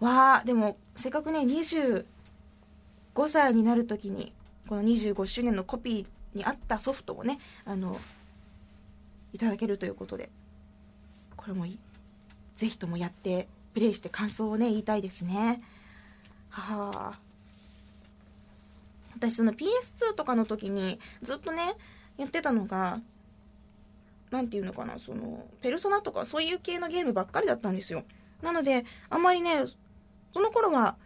[0.00, 2.04] わあでも、せっかくね、25
[3.28, 4.32] 歳になるときに、
[4.68, 7.98] この25周年のコピーにあったソフトをね、あの、
[9.32, 10.30] いただけるということで、
[11.44, 11.66] これも
[12.54, 15.60] ぜひともやって、プレイして感想をね、言いたいですね。
[16.48, 17.18] はあ。
[19.14, 21.74] 私その PS2 とかの時にずっとね
[22.16, 23.00] やってたのが
[24.30, 28.02] なんていうのかなそのペルソナとかそういう系のゲームばっかりだったんですよ
[28.42, 29.64] なのであんまりね
[30.32, 30.96] その頃は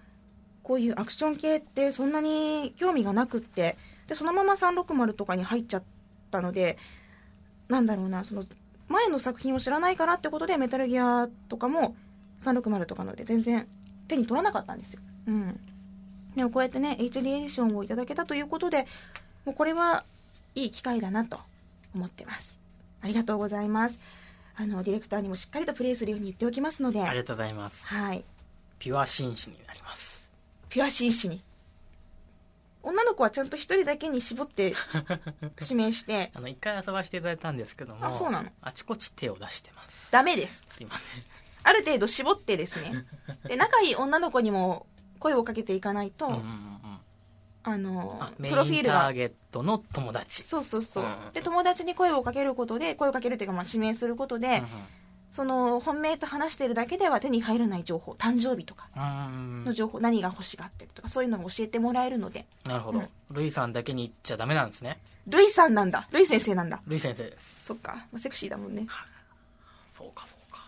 [0.63, 5.83] こういうアクション系ってそんなに興味がなくってでそのまま360とかに入っちゃっ
[6.31, 6.79] たので
[7.69, 8.45] なんだろうなその
[8.89, 11.95] 前の作品を知らないからってことでメタルギアとかも
[12.41, 13.67] 360とかので全然
[14.09, 15.01] 手に取らなかったんですよ。
[15.27, 15.61] うん。
[16.37, 18.87] でもこうやってね HD エディションをいただけたということで
[19.45, 20.05] もうこれは
[20.55, 21.39] いい機会だなと
[21.95, 22.59] 思ってます。
[23.01, 24.01] ありがとうございます。
[24.57, 27.03] あのディレクターにもしっかりとプレイするように言っておきますので。
[27.03, 27.85] ありがとうございます。
[27.87, 28.25] はい。
[28.79, 30.29] ピュア紳士になります。
[30.69, 31.43] ピュア紳士に
[32.89, 34.73] 女の子はちゃんと一人だけに絞って
[35.61, 36.31] 指名して。
[36.35, 38.51] あの、一回遊ばせていただいたんですけども、あそうなの？
[38.63, 40.11] あちこち手を出してます。
[40.11, 40.65] ダメです。
[40.71, 41.23] すいません。
[41.65, 43.05] ある程度絞ってですね。
[43.45, 44.87] で仲いい女の子にも
[45.19, 46.99] 声をかけていかないと、うんうんうんうん。
[47.65, 49.01] あのプロフィールが。
[49.01, 50.43] ンターゲットの友達。
[50.45, 54.63] そうそうそう、うんで友達に声をかけることで声をかけるっていうかまあ指名することで、
[55.31, 63.03] その本命と話してるだけでは手に入らない情報誕生日とかの情報、何が欲しがってるとかそういうのを教えてもらえるのでなるほど。
[63.31, 64.99] ルイさんだけに言っちゃダメなんですね。
[65.27, 67.67] ルイさんなんだルイ先生なんだルイ先生です。
[67.67, 68.87] そっか、まあセクシーだもんね、
[69.93, 70.61] そうかそうか。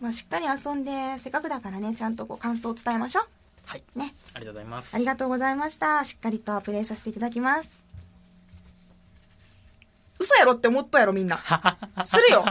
[0.00, 3.20] まあ、しっかり遊んでせっかくだからねちゃんとこう感想を伝えましょ
[3.66, 3.82] はい。
[3.94, 4.98] うねありがとうございますあ。
[4.98, 7.81] りがとうございましたしっかりとプレイさせていただきます
[10.22, 11.38] 嘘やろって思ったやろみんな。
[12.04, 12.44] するよ。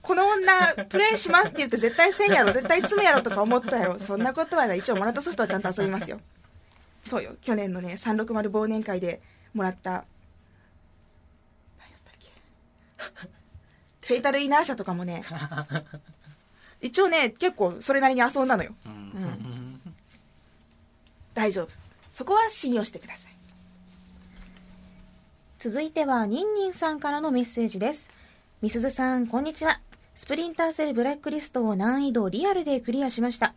[0.00, 2.52] この女プレイしますって言って絶対せんやろ。
[2.52, 3.98] 絶対積むやろとか思ったやろ。
[3.98, 4.78] そんなことはない。
[4.78, 6.20] 一応もらったソフトはちゃんと遊びますよ。
[7.04, 7.36] そうよ。
[7.40, 9.20] 去年のね360忘年会で
[9.54, 9.90] もらった。
[9.90, 10.04] 何や
[11.96, 14.06] ったっけ。
[14.06, 15.24] フェイタルイナーシャとかもね。
[16.80, 18.74] 一応ね結構それなりに遊んだのよ。
[18.86, 19.80] うん。
[21.34, 21.82] 大丈夫。
[22.12, 23.31] そこは信用してください
[25.62, 28.10] 続いてはニンニンさんからのメッセージです。
[28.62, 29.80] みすずさんこんにちは。
[30.16, 33.54] スプリンターセルブラックリストを難易度リアルでクリアしました。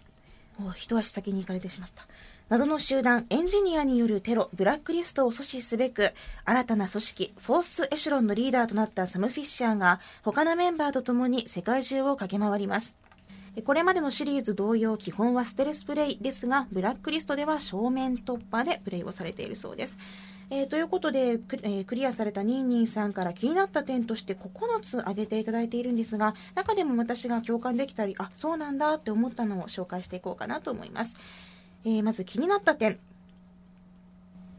[0.63, 2.05] お一足先に行かれてしまった。
[2.47, 6.11] 謎の集団エンジニアによるテロブラックリストを阻止すべく
[6.45, 12.95] 新たな組織フォースエシュロンのリーダーとなったサム・フィッシャーが他のメンバーと共に世界中を駆け回ります。
[13.63, 19.97] これまでのシリーズ同様基本はステルスプレイですがブラックリストでは正面突破でプレイをされているそうです。
[20.49, 31.15] えーということでク,、えークリアされたニンニンさんから気になった点として9つ挙げていただいているんですが中でも私が共感できたりあそうなんだって思ったのを紹介していこうかなと思います、
[31.83, 32.99] えーまず気になった点。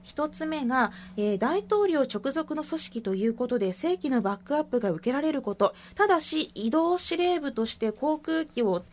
[0.03, 5.75] 一つ目が、えー大統領直属の組織ということで正規のバックアップが受けられること。
[5.96, 8.85] ただし移動司令部として航空機を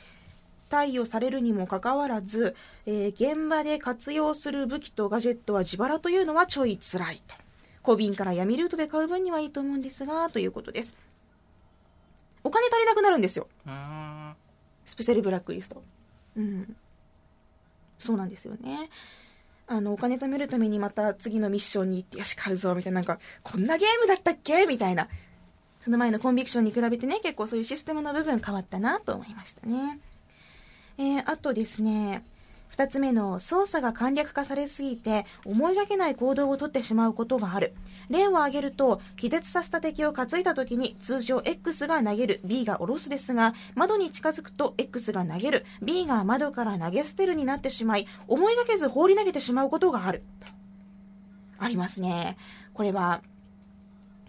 [0.74, 2.56] 貸与されるにもかかわらず、
[2.88, 7.36] えー現場で活用する武器とガジェットは自腹というのはちょい辛いと。
[7.84, 10.96] 小瓶から闇ルートで買う分にはいいと思うんですがということです。
[12.44, 13.48] お金足りなくなるんですよ。
[13.68, 14.34] うん。
[14.86, 15.84] スペシャルブラックリスト。
[16.36, 16.76] うん。
[18.00, 18.90] そうなんですよね。
[19.68, 23.02] あのお金貯めるためにまた次のミッションに行ってよし買うぞみたいな。
[23.02, 24.66] なんかこんなゲームだったっけ？
[24.66, 25.08] みたいな。
[25.80, 30.00] その前のコンビクションに比べてね結構そういうシステムの部分変わったなと思いましたね
[30.98, 32.24] えーあとですね
[32.76, 37.76] 2つ目の操作が簡略化されすぎて思いがけない行動をとってしまうことがある。
[38.10, 50.24] 例を挙げると気絶させた敵を担いだ時に通常 X が投げる B が下ろすですが窓に近づくと X が投げる B が窓から投げ捨てるになってしまい思いがけず放り投げてしまうことがある。
[51.60, 52.38] ありますね。
[52.74, 53.22] これは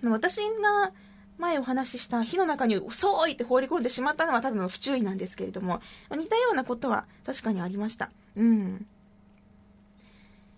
[0.03, 0.93] 私が
[1.39, 8.11] 前お話しした火の中に遅いって放り込んでしまったのはただの不注意なんですけれども似たようなことは確かにありました。
[8.37, 8.87] うん。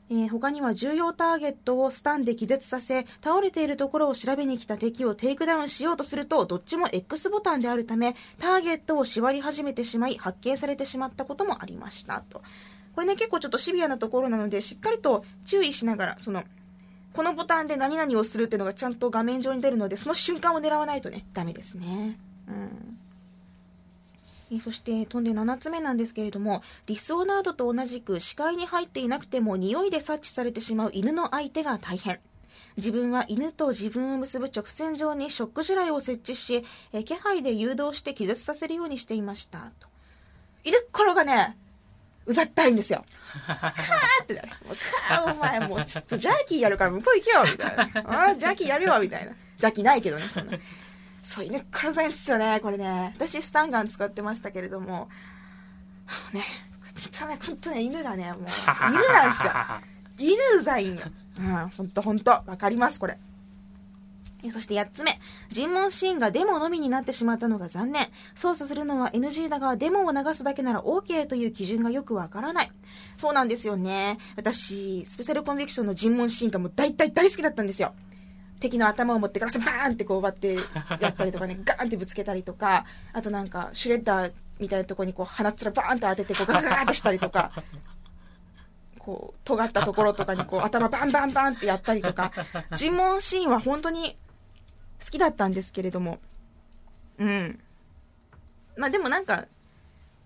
[0.08, 12.42] えー他には重要ターゲットをスタンで気絶させ倒れているところを調べに来た敵をテイクダウンしようとするとどっちも X ボタンであるためターゲットを縛り始めてしまい発見されてしまったこともありましたと。
[12.94, 16.44] これね結構ちょっとシビアなところなのでしっかりと注意しながらその
[17.16, 22.18] このボタンで何々をするっていうのがちゃんと画面上に出るのでその瞬間を狙わないとねダメですね。
[22.46, 22.98] うん。
[24.52, 32.20] えそして飛んで7つ目なんですけれどもディスオナードと同じく視界に入っていなくても匂いで察知されてしまう犬の相手が大変。
[32.76, 39.72] 自分は犬と自分を結ぶ直線上にショック地雷を設置し、え気配で誘導して気絶させるようにしていました。
[39.80, 39.88] と。
[40.62, 41.56] 犬っころがね
[42.26, 43.04] うざったいんですよ。
[43.46, 43.70] カー
[44.22, 44.48] ってなる。
[44.66, 44.76] もう
[45.08, 48.28] カーお前もうちょっとジャーキーやるから向こう行けよみたいな。
[48.28, 49.32] あジャーキーやるよみたいな。
[49.58, 50.58] ジャーキーないけどねそんな。
[51.22, 53.14] そう犬っころざいんすよねこれね。
[53.16, 55.08] 私スタンガン使ってましたけれども。
[56.32, 56.42] ね
[56.82, 58.42] 本当ね本当ね犬がねもう
[58.90, 59.52] 犬なんですよ。
[60.18, 61.02] 犬うざいんよ
[61.38, 63.18] うん本当本当わかりますこれ。
[64.50, 65.18] そして8つ目。
[65.50, 68.08] 尋問シーンがデモのみになってしまったのが残念。
[68.34, 72.70] 操作するのは NG だがデモを流すだけなら OK という基準がよくわからない。
[73.16, 74.18] そうなんですよね。
[74.36, 77.94] 私スペシャルコンビクションの尋問シーンがもう大体大好きだったんですよ。
[78.60, 80.56] 敵の頭を持ってガラスバーンってこう奪って
[81.00, 82.84] やったりとかね ガーンってぶつけたりとか。
[83.12, 87.52] あとなんかシュレッダーみたいなとこにこう鼻っ面バーンって当ててこうガガガってしたりとか。
[88.98, 92.32] こう尖ったところとかにこう頭バンバンバンってやったりとか。
[92.74, 94.16] 尋問シーンは本当に
[95.04, 96.18] 好きだったんですけれども。
[97.18, 97.60] うん。
[98.76, 99.46] まあでもなんか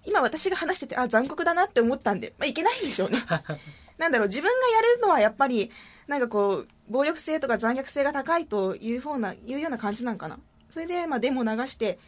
[0.05, 3.19] 今私が話しててあ残酷だなって思ったんで、まあ、いけないんでしょうね。
[3.99, 5.71] なんだろう自分がやるのはやっぱり
[6.07, 10.39] なんかこう暴力性とか残虐性が高いという方ないうような感じなんかな。
[10.73, 11.99] それでまあデモ流して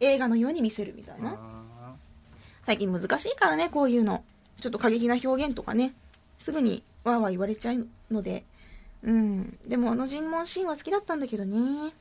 [0.00, 1.38] 映画のように見せるみたいな。
[2.62, 4.24] 最近難しいからねこういうの。
[4.60, 5.94] ちょっと過激な表現とかね。
[6.38, 8.44] すぐにわーわー言われちゃうので
[9.02, 9.58] うん。
[9.66, 11.92] でもあの尋問シーンは好きだったんだけどね。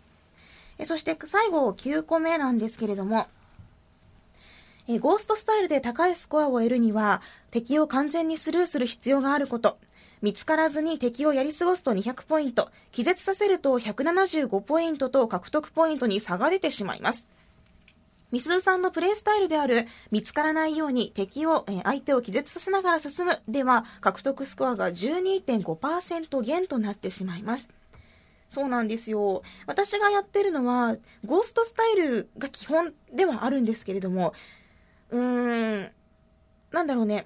[0.78, 3.28] えそして最後9個目なんですけれども。
[4.88, 7.22] えゴーストスタイルで高いスコアを得るには
[7.52, 9.78] 敵を完全にスルーする必要があること。
[10.22, 12.70] 見つからずに敵をやり過ごすと200ポイント。
[12.92, 17.28] 気絶させると175ポイントと獲得ポイントに差が出てしまいます。
[18.32, 23.40] みすーさんのプレイスタイルである見つからないように敵を、え相手を気絶させながら進む。
[23.48, 27.70] では獲得スコアが12.5%減となってしまいます。
[28.48, 29.42] そうなんですよ。
[29.66, 34.34] 私がやってるのはゴーストスタイルが基本ではあるんですけれども
[35.12, 35.92] うーん
[36.72, 37.26] なんだろうね。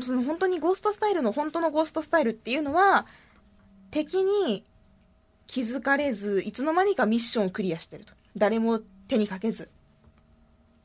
[0.00, 3.06] その本当にゴーストスタイルの本当のゴーストスタイルっていうのは
[3.90, 4.64] 敵に
[5.46, 8.12] 気づかれずいつの間にかミッションをクリアしてると。
[8.36, 9.68] 誰も手にかけず。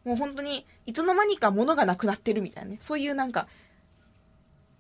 [0.04, 2.78] もう本当にいつの間にか物がなくなってるみたいなね。
[2.80, 3.48] そういうなんか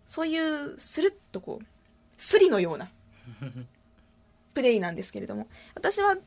[0.07, 1.65] そういうスルッとこう
[2.17, 2.89] スリのような
[4.53, 5.47] プレイなんですけれども。
[5.75, 6.17] 私は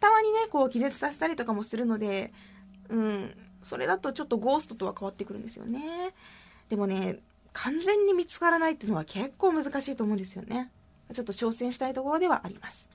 [0.00, 2.32] たまにねこう気絶させたりとかもするので
[2.88, 6.14] うんそれだとちょっとゴーストとは変わってくるんですよね。
[6.68, 7.20] でもね
[7.52, 10.70] 完全に見つからないっていうのは結構難しいと思うんですよね。
[11.12, 12.90] ちょっと挑戦したいところではあります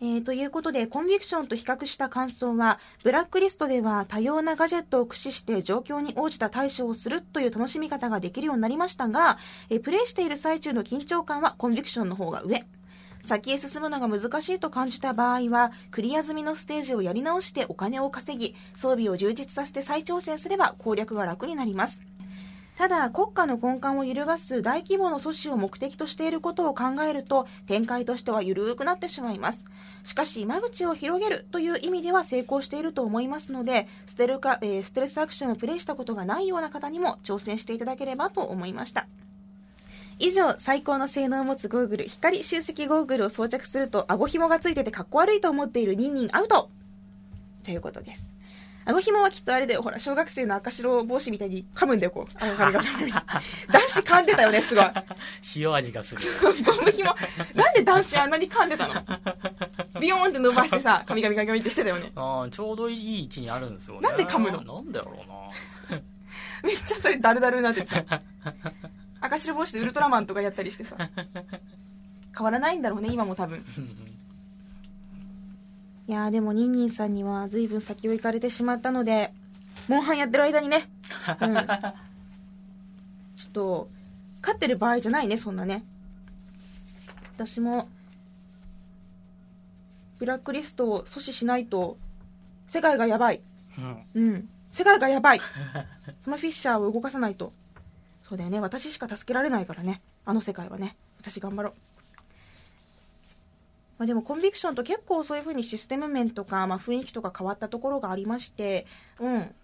[0.00, 9.38] えー、ということで、コンビクションと比較した感想は、ブラックリストでは多様なガジェットを駆使して状況に応じた対処をするという楽しみ方ができるようになりましたが、
[9.70, 12.64] えー、プレイしている最中の緊張感はコンビクションの方が上。
[13.26, 22.00] 先へ進むのが難しいと感じた場合は、クリア済みのステージをやり直してお金を稼ぎ、装備を充実させて再挑戦すれば攻略が楽になります。
[22.78, 29.66] ただ国家の根幹を揺るがす大規模の阻止を目的としていることを考えると展開としては緩くなってしまいます
[30.04, 39.06] しかし間口を広げるという意味では成功していると思いますのでステルか、えー、ステルスアクションをプレイしたことがないような方にも挑戦していただければと思いました。
[40.20, 46.70] 以上最高の性能を持つゴーグル光集積ゴーグルを装着すると顎紐がついててかっこ悪いと思っているニンニンアウト
[47.62, 48.37] ということです。
[48.88, 49.82] あの紐はきっとあれだよ。
[49.82, 52.32] ほら、小学生の赤白帽子みたいに噛むんだよ、こう。
[52.42, 52.80] あの髪が。
[53.70, 54.86] 男子噛んでたよね、すごい。
[55.56, 56.22] 塩味がする。
[56.64, 57.14] ゴム紐。
[57.54, 58.94] なんで男子あんなに噛んでたの？
[60.00, 62.10] ビヨーンって伸ばしてさ、髪髪髪髪ってしてたよね。
[62.16, 64.08] ああ、ちょうどいい位置にあるんですよね。
[64.08, 64.62] なんで噛むの？
[64.62, 66.00] なんだろうな。
[66.64, 68.02] めっちゃそれダルダルになってさ。
[69.20, 70.96] 赤白帽子でウルトラマンとかやったりしてさ。
[70.96, 73.62] 変わらないんだろうね、今も多分。
[76.08, 79.30] いやでもニンニンさんには随分先を行かれてしまったので
[79.88, 80.88] モンハンやってる間にね、
[81.40, 83.88] うん、ちょっと
[84.40, 85.84] 勝ってる場合じゃないねそんなね。
[87.36, 87.88] 私も
[90.18, 91.98] ブラックリストを阻止しないと
[92.66, 93.42] 世界がやばい、
[94.14, 95.40] うん、うん、世界がやばい。
[96.24, 97.52] そのフィッシャーを動かさないと。
[98.22, 98.60] そうだよね。
[98.60, 100.00] 私しか助けられないからね。
[100.24, 100.96] あの世界はね。
[101.18, 101.87] 私頑張ろう
[103.98, 108.86] まあ、でもコンビクションと結構そういう風にシステム面とか、まあ、雰囲気とか変わったところがありまして、
[109.20, 109.54] うん。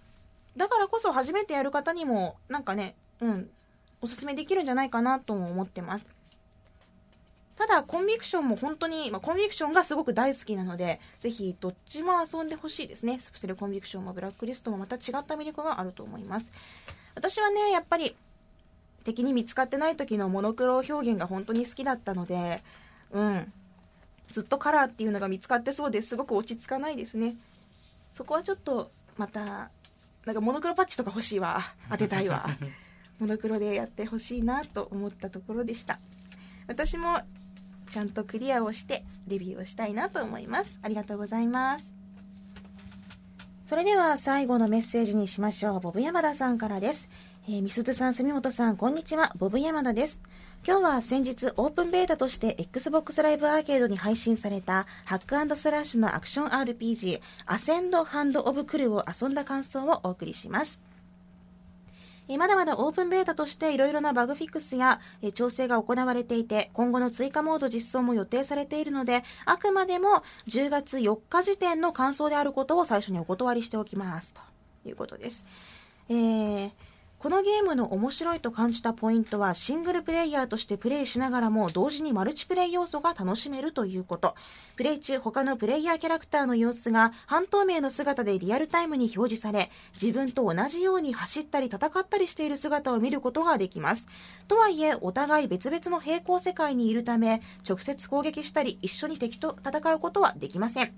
[0.57, 3.51] だからこそ初めてやる方にも、なんかね、うん、
[4.01, 6.05] おすすめできるんじゃないかなとも思ってます。
[7.57, 13.18] ただ、コンビクションも本当に、まあ、コンビクションがすごく大好きなので、ぜひどっちも遊んでほしいですね。
[13.20, 16.51] スプセルコンビクションもブラックリストもまた違った魅力があると思います。
[17.14, 18.16] 私はね、やっぱり
[19.05, 22.62] 敵に見つかってない時のモノクロ表現が本当に好きだったので、
[23.12, 23.53] うん、
[24.35, 27.37] ずっとカラーっていうのが見つかってそうですごく落ち着かないですね。
[28.12, 29.70] そこはちょっとまた
[30.26, 31.62] なんかモノクロパッチとか欲しいわ。
[31.89, 32.49] 当てたいわ。
[33.20, 36.01] モノクロでやってほしいなと思ったところでした。
[36.66, 37.20] 私も
[37.91, 40.80] ちゃんとクリアをしてレビューをしたいなと思います。
[40.82, 41.95] ありがとうございます。
[43.64, 45.80] それでは最後のメッセージにしましょう。
[45.80, 47.09] ボブ山田さんからです、
[47.47, 49.32] えー、みすずさん住本さんこんにちは。
[49.39, 50.20] ボブ山田です
[50.67, 60.81] 今日は先日オープンベータとして Xbox ライブアーケードに配信されたハックスラッシュのアクション RPG アセンドハンドオブクルを遊んだ感想をお送りします。
[62.39, 65.01] まだまだオープンベータとしていろいろなバグフィックスや
[65.35, 74.33] 調整が行われていて、今後の追加モード実装も予定されているので、あくまでも10月4日時点の感想であることを最初にお断りしておきます。
[74.33, 74.41] と
[74.89, 75.45] いうことです。
[76.09, 76.71] えー
[77.25, 84.35] このゲームの面白いと感じたポイントはシングルプレイヤーとしてプレイしながらも同時にマルチプレイ要素が楽しめるということ。
[84.77, 94.07] プレイ中他のプレイヤーキャラクターの様子が半透明の姿でリアルタイムに表示され、自分と同じように走ったり戦ったりしている姿を見ることができます。
[94.47, 100.93] とはいえ、お互い別々の平行世界にいるため、直接攻撃したり一緒に敵と戦うことはできません。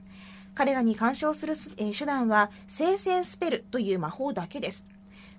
[0.57, 4.96] 彼らに干渉する、え手段は聖戦スペルという魔法だけです。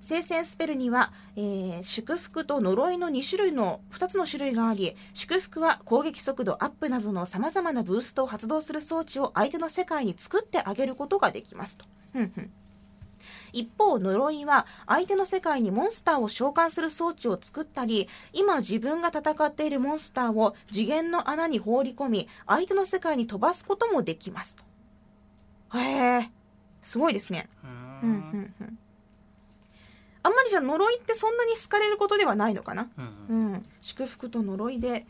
[0.08, 11.84] 聖戦スペルには、えー、祝福と呪いの2種類の2つの種類があり祝福は攻撃速度アップなどのさまざまなブーストを発動する装置を相手の世界に作ってあげることができますと。
[13.52, 24.64] 一方呪いは相手の世界にモンスターを召喚する装置を作ったり今自分が戦っているモンスターを次元の穴に放り込み相手の世界に飛ばすこともできますと。
[25.78, 26.32] へえ
[26.82, 27.50] すごいですね。
[27.62, 28.80] うんうんうん
[30.28, 32.90] あんまりじゃあ呪いってそんなに好かれることではないのかな、
[33.30, 35.06] うん、うん、祝福と呪いで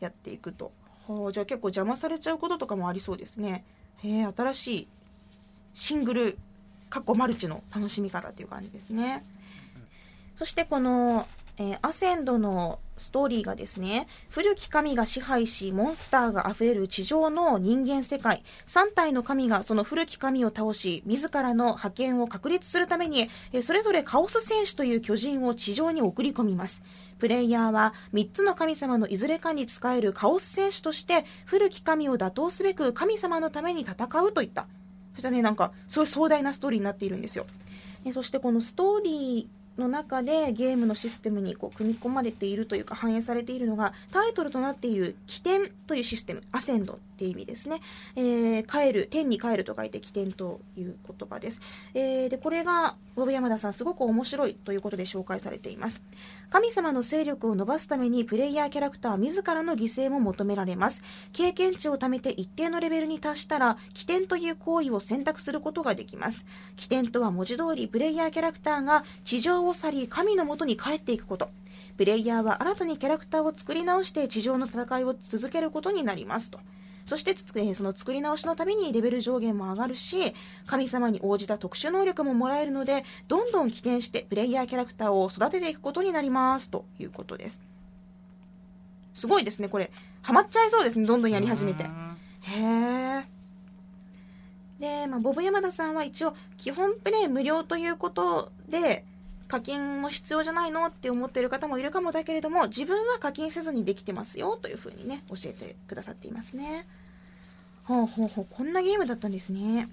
[0.00, 0.72] やっていくと。
[1.06, 3.66] はあじゃあ結構邪魔されちゃうこととかもありそうですね。
[3.98, 4.88] へえ新しい
[5.74, 6.38] シングル
[6.88, 9.24] かっこマルチの楽しみ方っていう感じですね、
[10.36, 11.26] そしてこの
[11.58, 26.82] えー、アセンドのストーリーがですね、古き神が支配し、モンスターが溢れる地上の人間世界、3体の神がその古き神を倒し、自らの覇権を確立するために、え、それぞれカオス戦士という巨人を地上に送り込みます。
[27.18, 34.68] プレイヤーは3つの神様のいずれかに仕えるカオス戦士として、古き神を打倒すべく神様のために戦うといった。
[35.14, 37.46] そしたね、なんか、そうい壮大なストーリーになっているんですよ。
[38.04, 47.80] えそしてこのストーリー、の中でゲームのシステムにこう組み込まれているというか反映されているのがタイトルとなっている起点というシステムアセンドっていう意味ですね、
[48.16, 51.60] えー、帰る天に帰ると書いて起点という言葉です、
[51.94, 56.02] えー、でこれがボブ山田さんすごく面白いということで紹介されています。
[56.48, 61.02] 神様の勢力を伸ばすためにプレイヤーキャラクター自らの犠牲も求められます。
[61.32, 66.46] 経験値を貯めて一定のレベルに達したら起点という行為を選択することができます。
[66.76, 71.50] 起点とは文字通りプレイヤーキャラクターが地上を去り神のもとに帰っていくこと。
[71.96, 76.60] プレイヤーは新たにキャラクターを作り直して地上の戦いを続けることになりますと。
[77.04, 77.36] そして
[77.74, 80.34] その作り直しのたびにレベル上限も上がるし
[80.66, 87.60] 神様に応じた特殊能力ももらえるのでどんどん起点してプレイヤーキャラクターを育てていくことになりますということです。
[89.14, 89.90] すごいですねこれ。
[90.22, 91.84] ハマっちゃいそうですねどんどんやり始めて。
[91.84, 91.88] へ
[92.60, 93.24] え
[94.78, 99.04] で、まあ、ボブ山田さんは一応基本プレイ無料ということで
[99.52, 106.86] 課金も必要じゃないのって思ってる方もいるかもだけれども自分は課金せずにできてますよというふうにね教えてくださっていますね。
[107.84, 109.90] ほうほうほうこんなゲームだったんですね。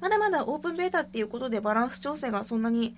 [0.00, 2.94] まだまだオープンベータっていうことでバランス調整がそんなに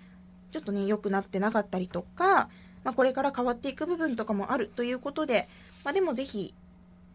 [0.52, 2.50] ちょっとね良くなってなかったりとか、
[2.84, 5.48] まあ、これから変わっていく部分とかもあるということで、
[5.84, 6.52] まあ、でもぜひ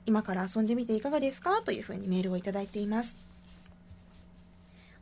[0.07, 1.61] 今から遊んでみていかがですか？
[1.61, 3.19] というふうにメールをいただいています。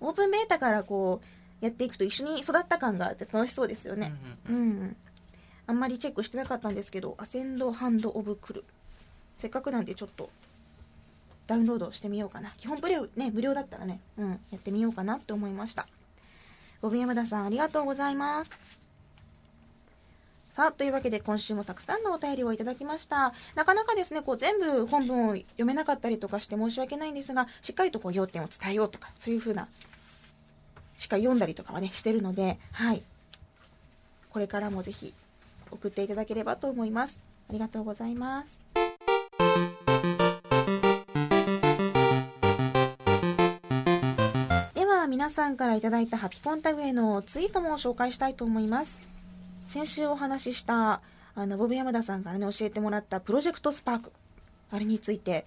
[0.01, 4.13] オープンベータからこうやっていくと一緒に育った感があって楽しそうですよね。
[4.49, 4.95] うん、うん、
[5.65, 8.63] あんまりチェックしてなかったんですけど、アセンドハンドオブクル。
[9.37, 10.29] せっかくなんでちょっと
[11.45, 12.53] ダウンロードしてみようかな。
[12.57, 15.87] 基本プレイね、無料だったらね、うん、やってみようかなって思いました。
[16.81, 18.51] ボビ山田さん、ありがとうございます。
[20.51, 23.33] さあ、というわけで今週もたくさんのお便りをいただきました。
[23.55, 29.67] なかなかですね、こう全部本文を読めなかったりとかして申し訳ないんですが、しっかりとこう要点を伝えようとか、そういう風な
[30.97, 33.03] しか読んだりとかはね、してるので、はい。
[34.31, 35.13] これからもぜひ
[35.71, 37.21] 送っていただければと思います。
[37.49, 38.63] ありがとうございます。
[44.73, 49.03] では、皆さんからいただいたハピコンタグへのツイートも紹介したいと思います。
[49.67, 51.01] 先週お話しした、
[51.35, 54.11] あの、ボブ山田さんからね、教えてもらったプロジェクトスパーク。
[54.71, 55.45] あれについて、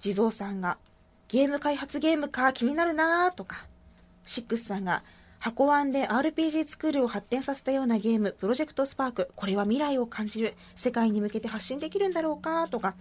[0.00, 0.76] 地蔵さんが、
[1.28, 3.66] ゲーム開発ゲームか気になるなーとか、
[4.28, 5.02] シックスさんが
[5.38, 12.94] 箱湾で RPG スクールを発展させたようなゲーム、プロジェクトスパーク、これは未来を感じる、世界に向けて発信できるんだろうか、とか、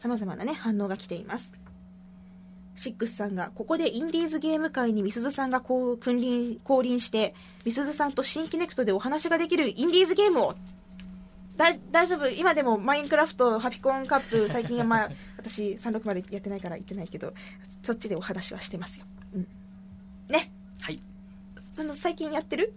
[0.00, 1.52] 様々なね、反応が来ています。
[2.74, 10.54] シックスさんが、ここでインディーズゲーム界にみすずさんがこう君臨降臨して、みすずさんと新キネクトでお話ができるインディーズゲームを。
[11.56, 12.28] 大丈夫？
[12.28, 17.34] 今でもマインクラフトハピコンカップ最近はまあ 私36までやってないから言ってないけど
[17.82, 19.04] そっちでお話はしてますよ、
[19.34, 19.46] うん、
[20.28, 20.50] ね
[20.82, 21.00] はい。
[21.78, 22.74] あの最近やってる？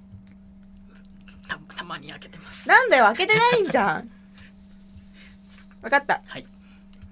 [1.48, 2.68] たたまに開けてます。
[2.68, 4.10] なんだよ開けてないんじゃん。
[5.82, 6.22] 分かった。
[6.26, 6.48] はい。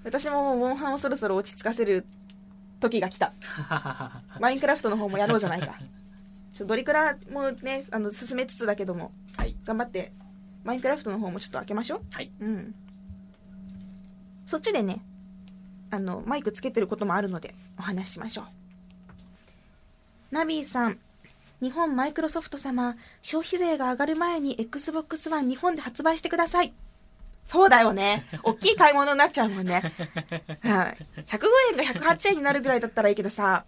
[0.04, 2.06] 私ももうモンハンをそろそろ落ち着かせる
[2.80, 3.32] 時が来た。
[4.40, 5.76] マインクラフトの方もやろうじゃないか。
[6.54, 10.12] ちょドリクラもねあの進めつつだけども、はい、頑張って
[10.62, 12.02] マインクラフトの方もちょっと開けましょう。
[12.12, 12.32] はい。
[12.40, 12.74] うん。
[14.46, 15.04] そっちでね
[15.90, 18.44] あのマイクつけてることもあるのでお話ししましょう
[20.34, 20.98] ナビーさん、
[21.62, 26.74] 日本マイクロソフト様、消費税が上がる前に Xbox One 日本で発売してください。
[27.44, 28.26] そうだよね。
[28.42, 29.92] 大きい買い物になっちゃうもんね。
[30.64, 31.22] はい。
[31.22, 33.64] 105円が108円になるぐらいだったらいいけどさ、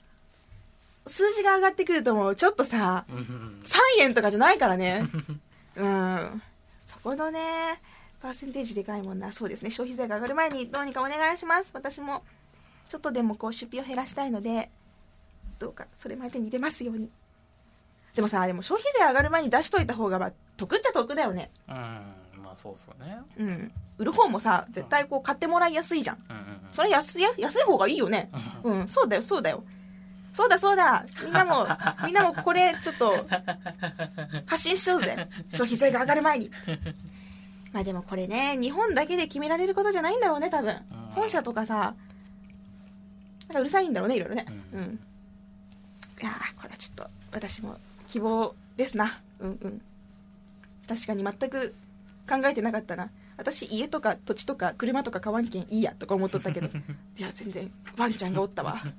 [1.07, 5.05] 数字が上がってくるともうちょっとさ、3円とかじゃないからね。
[5.77, 6.43] うん。
[6.85, 7.81] そこのね、
[8.21, 9.31] パーセンテージでかいもんな。
[9.31, 9.71] そうですね。
[9.71, 11.71] 消費税が上がる前にどうにかお願いします。
[11.75, 12.25] 私も、
[12.89, 14.69] ちょっとでもこう出費を減らしたいので、
[15.59, 17.11] どうかそれまでに出ますように。
[18.15, 21.51] でもさでも消費税上がる前に出しといた方がまあ得っちゃ得だよね。
[21.69, 23.19] うんまあそうそうね。
[23.39, 23.73] うん。
[23.99, 28.31] 売る方もさ絶対こう買ってもらいやすいじゃん,、うんうんうん、それ安い安い方がいいよね。
[28.63, 28.89] うん。
[28.89, 29.65] そうだよそうだよ。
[30.33, 31.07] そうだそうだ。
[31.25, 31.67] みんなも
[32.05, 33.27] みんなもこれちょっと
[34.47, 35.29] 発信しようぜ。
[35.49, 36.51] 消費税が上がる前に。
[37.73, 40.75] まあでもこれね日本だけで決められることじゃないんだろうね多分、
[41.15, 41.95] 本社とかさ
[43.49, 44.47] なんかうるさいんだろうねいろいろね。
[44.73, 45.01] うん、うん
[46.23, 49.21] いやこれはちょっと私も希望ですな。
[49.41, 49.83] うんうん。
[50.89, 51.75] 確かに全く
[52.29, 53.11] 考えてなかったな。
[53.37, 56.69] 私家とか土地とか車とか買わんけんいいやとか思っとったけど。
[57.19, 58.83] いや全然ワンちゃんがおったわ。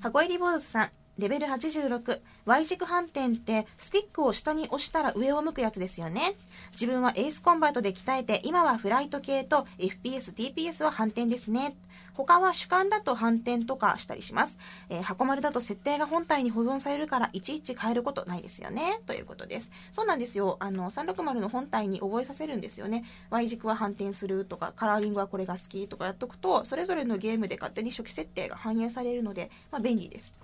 [0.00, 6.34] 箱入り坊主さんレベル 86Y 軸反転ってスティックを下に押したら上を向くやつですよね。
[6.72, 11.74] 自分はエースコンバートで鍛えて今はフライト系と FPS、TPS は反転ですね
[12.16, 14.58] 他は主観だと反転とかしたりします、
[14.88, 19.00] えー、箱丸だと設定が本体に保存されるからいちいち変えることないですよね。
[19.06, 19.70] ということです。
[19.92, 20.56] そうなんですよ。
[20.60, 23.04] あの360の本体に覚えさせるんですよね。
[23.30, 30.34] Y 軸は反転するとかカラーリングはこれが好きとかやっとくとそれぞれのゲームで勝手に初期設定が反映されるので、まあ、便利です。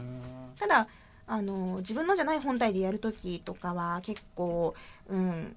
[0.58, 0.88] ただ
[1.26, 4.74] あの自分のじゃない本体でやるときとかは結構、
[5.08, 5.56] うん、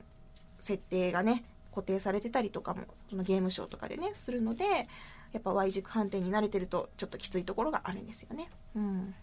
[0.60, 4.66] 設定がね固定されてたりとかもそのゲームショーとかでねするので
[5.36, 8.50] やっぱ Y 軸反転に慣れてるとちょっときついところがあるんですよね。
[8.74, 9.14] うん。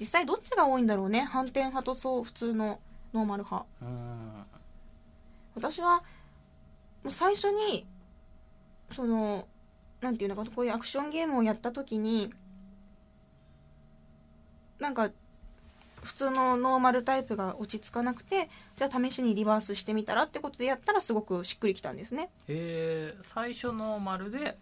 [0.00, 1.20] 実際どっちが多いんだろうね。
[1.20, 2.80] 反転派とそう普通の
[3.12, 3.66] ノーマル派。
[5.54, 6.02] 私は、
[7.04, 7.86] もう最初に、
[8.90, 9.46] その、
[10.00, 12.32] なんていうのか、こういうアクションゲームをやった時に、
[14.78, 15.10] なんか
[16.02, 22.30] 普通のノーマルタイプが落ち着かなくてじゃあ試しにリバースしてみたらってことでやったらすごくしっくりきたんですね。
[22.48, 24.58] へえ最初ノーマルで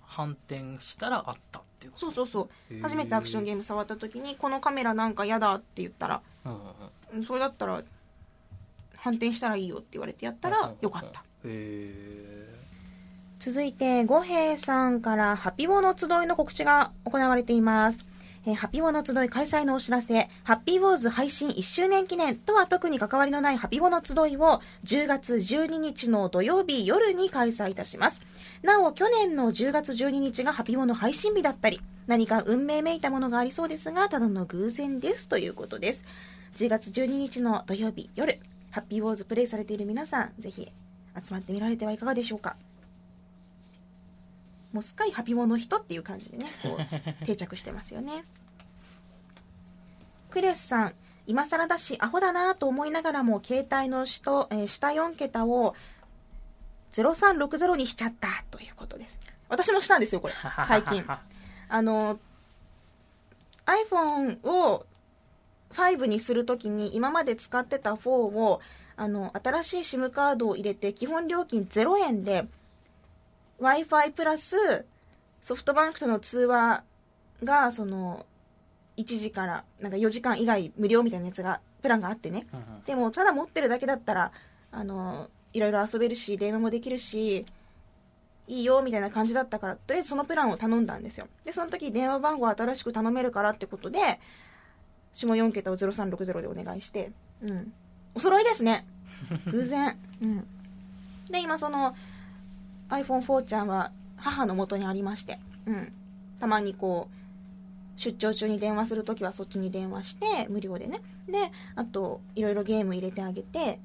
[0.00, 2.80] 反転したらあったっていうそうそうそう。
[2.80, 6.22] 初めてアクションゲーム触った時にこのカメラなんか嫌だって言ったら、
[7.12, 7.82] うん、それだったら
[8.96, 11.20] 反転したらいいよって言われてやったらよかった。
[11.20, 12.54] へえ
[13.38, 18.04] 続いて五平さんからハピボの集いの告知が行われています
[18.46, 28.20] えー、ハッピーウォーの集い開催のお知らせ、ハッピーウォーズ配信1周年記念とは特に関わりのないハピウォの集いを10月12日の土曜日夜に開催いたします。
[28.62, 36.04] なお、去年の10月12日がハピウォの配信日だったり、何か運命めいたものがありそうですが、ただの偶然ですということです。
[36.56, 38.40] 10月12日の土曜日夜、
[38.70, 40.70] ハッピーウォーズプレイされている皆さん、ぜひ
[41.24, 42.56] 集まってみられてはいかがでしょうか。
[44.74, 46.78] もうすっかりハピモの人っていう感じでねこう
[47.24, 48.24] 定着してますよね。
[50.30, 50.94] クレスさん
[51.28, 55.76] 今更だしアホだなと思いながらも携帯の下,、えー、下4桁を
[56.90, 59.16] 0360にしちゃったということです。
[59.48, 60.34] 私もしたんですよこれ。
[60.66, 61.04] 最近。
[61.68, 62.18] あの
[63.66, 64.86] iPhone を
[65.70, 68.60] 5にするときに今まで使ってた4を
[68.96, 72.46] あの新しい SIM カードを入れて基本料金0円で
[73.64, 74.84] Wi-Fi プラス
[75.40, 76.84] ソフトバンクとの通話
[77.42, 78.26] がその
[78.96, 84.32] 1時からなんか4時間以外無料みたいなやつがプランがあってね、うんうん、でもただ持ってるだけだったら
[84.70, 87.44] あのいろいろ遊べるし電話もできるし
[88.46, 91.26] いいよみたいな感じだったからとりあえずそのプランを頼んだんですよ。
[91.44, 94.20] でその時電話番号新しく頼めるからってことで
[95.14, 97.10] 下4桁を0360でお願いして
[97.42, 97.72] うん。
[98.14, 98.86] お揃いですね。
[99.50, 99.98] 偶然。
[100.22, 100.46] うん。
[101.30, 101.94] で今その
[102.88, 105.92] iPhone4 ちゃんは母の元にありまして、うん、
[106.40, 111.00] たまにこう出張中に電話するときはそっちに電話して無料でね。
[111.28, 113.78] であといろいろゲーム入れてあげて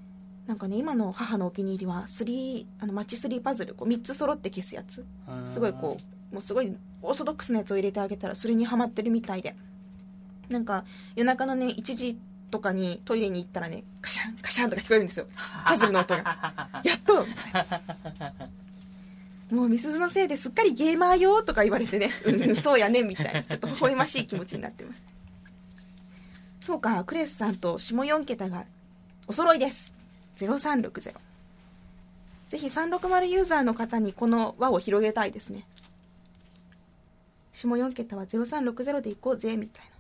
[0.48, 5.06] なんかね今の母のお気に入りは3あのマッチ3パズルこう3つ揃って消すやつ。
[5.46, 5.98] すごいこ
[6.32, 9.56] うもうすごいオーソドックスなやつを入れてあげたらそれにはまってるみたいで。
[10.50, 10.84] なんか
[11.16, 12.18] 夜中のね1時
[12.50, 15.28] とかにトイレに行ったらねカシャンカシャンとか聞こえるんですよ。
[15.66, 16.82] パズルの音が。
[16.84, 17.24] やっと
[19.52, 23.44] もうみすずのせいですっかりゲーマーよとか言われてね、 うん、そうやねみたいな。
[23.44, 25.06] ちょっと微笑ましい気持ちになってます。
[26.62, 28.66] そうかクレスさんと下4桁が
[29.28, 29.94] お揃いです。
[30.36, 31.14] 0360
[32.50, 35.66] ぜひ360ユーザーの方にこの輪を広げたいですね。
[37.52, 39.92] 下4桁は0360でいこうぜみたいな。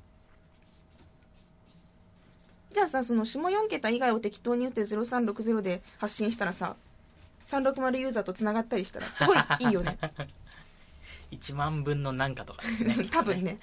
[2.72, 6.76] じゃあさその下4桁以外を適当に打って0360で発信したらさ
[7.50, 9.98] 360ユーザーとつながったりしたら すごいいいよね。
[11.32, 12.96] 1万分の何かとかですね。
[13.12, 13.60] 多分ね。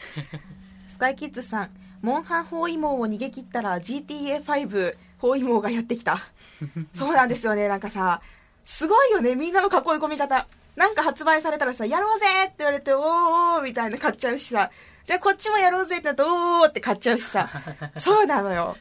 [0.89, 1.71] スカイキッズさん
[2.01, 6.21] モンハン包囲網を逃げ切ったら GTA5 包囲網がやってきた。
[6.95, 8.21] そうなんですよねなんかさ
[8.65, 10.47] すごいよねみんなの囲い込み方。
[10.77, 14.71] なんか発売されたらさやろうぜって言われておーおーみたいな買っちゃうしさ。
[15.05, 17.49] じゃあこっちもやろうぜってなっておーって買っちゃうしさ。
[17.97, 18.77] そうなのよ。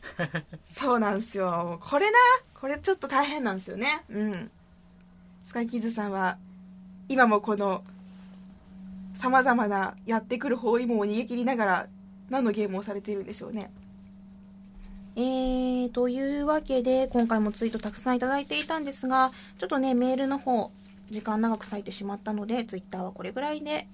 [0.69, 1.79] そうなんですよ。
[1.81, 2.17] これな
[2.53, 4.03] これちょっと大変なんですよね。
[4.09, 4.51] うん。
[4.63, 4.64] ス
[5.55, 6.37] カイキズさんは
[7.07, 7.81] 今もこの
[9.13, 11.87] さまざまなやってくる包囲網を逃げ切りながら
[12.29, 13.71] 何のゲームをされているんでしょうね。
[15.15, 20.71] えー、というわけで今回もツイートたくさんいただいていたんですがちょっとねメールの方
[21.09, 23.87] 時間長く割いてしまったのでツイッターはこれぐらいで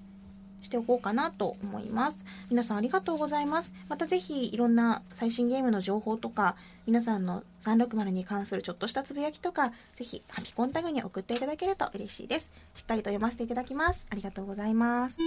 [0.62, 2.24] しておこうかなと思います。
[2.50, 3.74] 皆さんありがとうございます。
[3.88, 6.56] またぜひいろんな最新ゲームの情報とか
[6.86, 12.50] 皆さんの360に関するちょっとしたつぶやきとかぜひハピコンタグに送っていただけると嬉しいです。
[12.74, 14.06] しっかりと読ませていただきます。
[14.10, 15.18] ありがとうございます。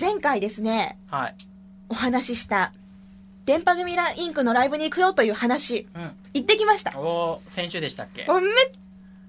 [0.00, 1.34] 前回ですねはい。
[1.88, 2.72] お話しした
[3.48, 5.86] 電波組ラインクのライブに行くよという話。
[5.94, 6.10] うん。
[6.34, 6.92] 行ってきました。
[7.00, 8.26] おー先週でしたっけ？
[8.26, 8.52] もうめっ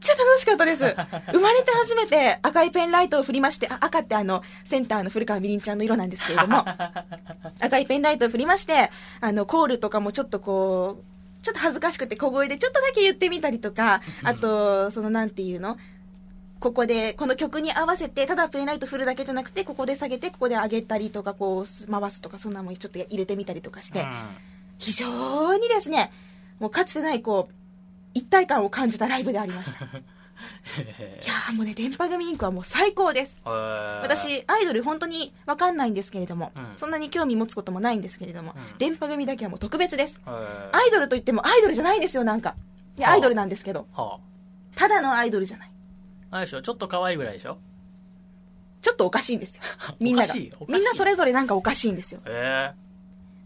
[0.02, 0.84] ちゃ楽しかったです。
[1.32, 6.66] 生まれて初めて赤いペンライトを振りまして、あ赤ってあの、センターの古川みりんちゃんの色なんですけれども、
[7.64, 8.92] 赤いペンライトを振りまして、
[9.22, 15.78] あの、コールとかもちょっとこう、ちょっと恥ずかしくて小声でちょっとだけ言ってみたりとか、あと、そのなんていうの？
[16.60, 24.05] ここで、この曲に合わせて、ただペンライト振るだけじゃなくて、ここで下げて、ここで上げたりとか、こう、回すとか、そんなもんちょっと入れてみたりとかして、
[24.78, 26.12] 非常にですね、
[26.60, 27.53] もうかつてない、こう、
[28.14, 29.86] 一体感を感じたライブでありました。
[29.86, 33.41] いやーもうね、電波組インクはもう最高です。
[33.43, 40.20] 私私、アイドル本当にわかんないんですけれども、うんそんなに興味持つこともないんですけれども、うん電波組だけはもう特別です。
[40.26, 42.55] はアイドルといってもアイドルじゃないんですよ、なんか。
[43.01, 44.18] アイドルなんですけど、あ
[44.76, 45.72] ただのアイドルじゃない。
[46.32, 46.62] あれでしょ？
[46.62, 47.58] ちょっと可愛いぐらいでしょ？
[48.82, 49.62] ちょっとおかしいんですよ。
[50.00, 50.34] みんなが。
[50.34, 52.22] みんなそれぞれなんかおかしいんですよ。
[52.26, 52.72] え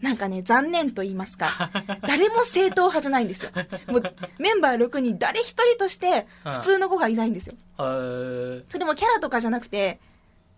[0.00, 1.48] なんかね、残念と言いますか、
[2.06, 3.50] 誰も正統派じゃないんですよ。
[3.86, 4.02] もう、
[4.38, 7.54] メンバー6人誰一人として普通の子がいないんですよ。
[7.78, 9.98] えー、それもキャラとかじゃなくて、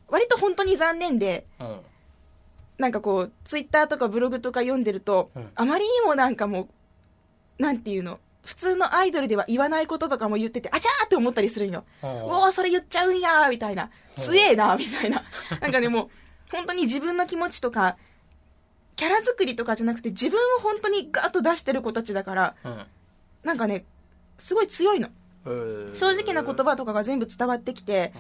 [0.08, 1.80] 割と本当に残念で、うん。
[2.78, 5.52] なんかこう、ツイッターとかブログとか読んでると、うん。
[5.54, 6.68] あまりにもなんかも
[7.58, 11.84] う、なんていうの、普通のアイドルでは言わないこととかも言ってて、あちゃーって思ったりするんよ。
[12.00, 13.90] おー、それ言っちゃうんやー、みたいな。
[14.16, 15.24] 強えな、みたいな。
[15.60, 16.08] なんかね、もう、
[16.52, 17.96] 本当に自分の気持ちとか、
[18.94, 22.86] キャラ作りとかじゃなくて、自分を本当にガーッと出してる子たちだから、うん
[23.42, 23.84] なんかね、
[24.38, 25.08] すごい強いの。
[25.44, 28.18] えー正直な言葉とかが全部伝わってきて、あ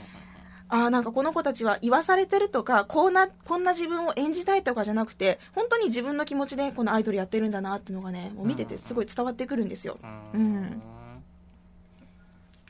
[0.68, 9.98] あ、なんかこの子たちは言わされてるとか、こうな、こんな自分を演じたいとかじゃなくて、本当に自分の気持ちでこのアイドルやってるんだなっていうのがね、もう見ててすごい伝わってくるんですよ。
[10.34, 10.56] ううん。
[10.64, 10.82] ん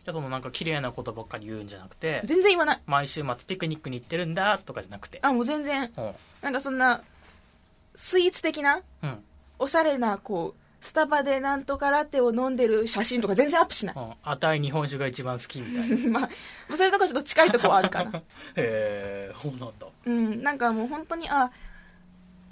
[0.04, 2.80] じゃあそのなんか綺麗なことばっかり言うんじゃなくて全然言わない。
[2.86, 5.18] 毎週末ピクニックに行ってるんだとかじゃなくて。
[5.22, 6.12] あ、もう全然、うん。
[6.42, 7.02] なんかそんな、
[7.94, 9.24] スイーツ的な、うん。
[9.58, 13.96] おしゃれな、こう、スタバでなんとかラテを飲んでる写真とか全然アップしない。
[13.96, 14.12] うん。
[14.22, 16.20] あたい日本酒が一番好きみたいな。
[16.20, 18.18] まあ、それとかちょっと近いとこはあるかな。
[18.56, 19.86] へえそうなんだ。
[20.04, 21.50] うん、なんかもう本当に、あ、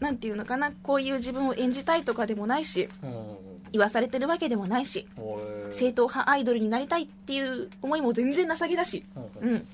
[0.01, 3.37] なんていうのかな、こういう自分を演じたいとかでもないし、うん。
[3.73, 5.09] 言わされてるわけでもないし、
[5.71, 9.05] 正統派アイドルになりたいっていう思いも全然情けだし、
[9.43, 9.49] うん。
[9.49, 9.67] うん。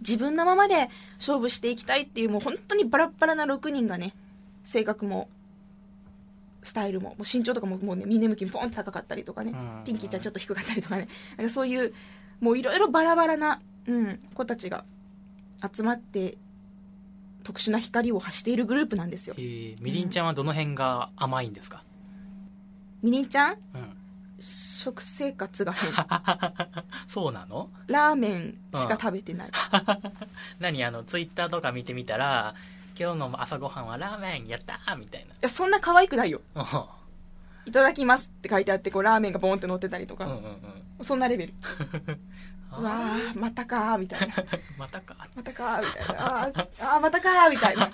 [0.00, 4.14] 自分のままで勝負していきたいっていうもう本当にバラッバラな6人がね、
[4.62, 5.28] 性格も、
[6.64, 9.84] スタイルも、もう身長とかももうね、峰向きにポンって高かったりとかね、うん。
[9.84, 11.06] ピンキーちゃんちょっと低かったりとかね、
[11.36, 11.94] なんかそういう、
[12.40, 14.84] もういろいろバラバラな、うん、子たちが
[15.72, 16.36] 集まって、
[17.44, 19.34] 特殊な光を発しているグループなんですよ。
[19.38, 19.42] え。
[19.42, 21.84] ーみりんちゃんはどの辺が甘いんですか？
[23.02, 23.52] みりんちゃん？
[23.52, 23.58] うん。
[24.40, 25.72] 食生活が。
[25.72, 25.92] 変。
[27.06, 27.68] そうなの？
[27.86, 29.50] ラーメンしか食べてない。
[30.58, 30.82] 何？
[30.84, 32.54] あのツイッターとか見てみたら
[32.98, 36.40] 今日の朝ごはんはラーメンやったーみたいいや、そんな可愛くないよ。
[36.54, 36.62] な
[37.66, 40.58] いただきますって書いてあって、こう、ラーメンがボンって乗ってたりとか、うんうんうん
[41.02, 41.54] そんなレベル。
[42.70, 44.34] あ うわー、またかー、みたいな。
[44.34, 46.42] ー またかまたかー、みたいな。
[46.44, 47.90] あーあー、またかー、みたいな。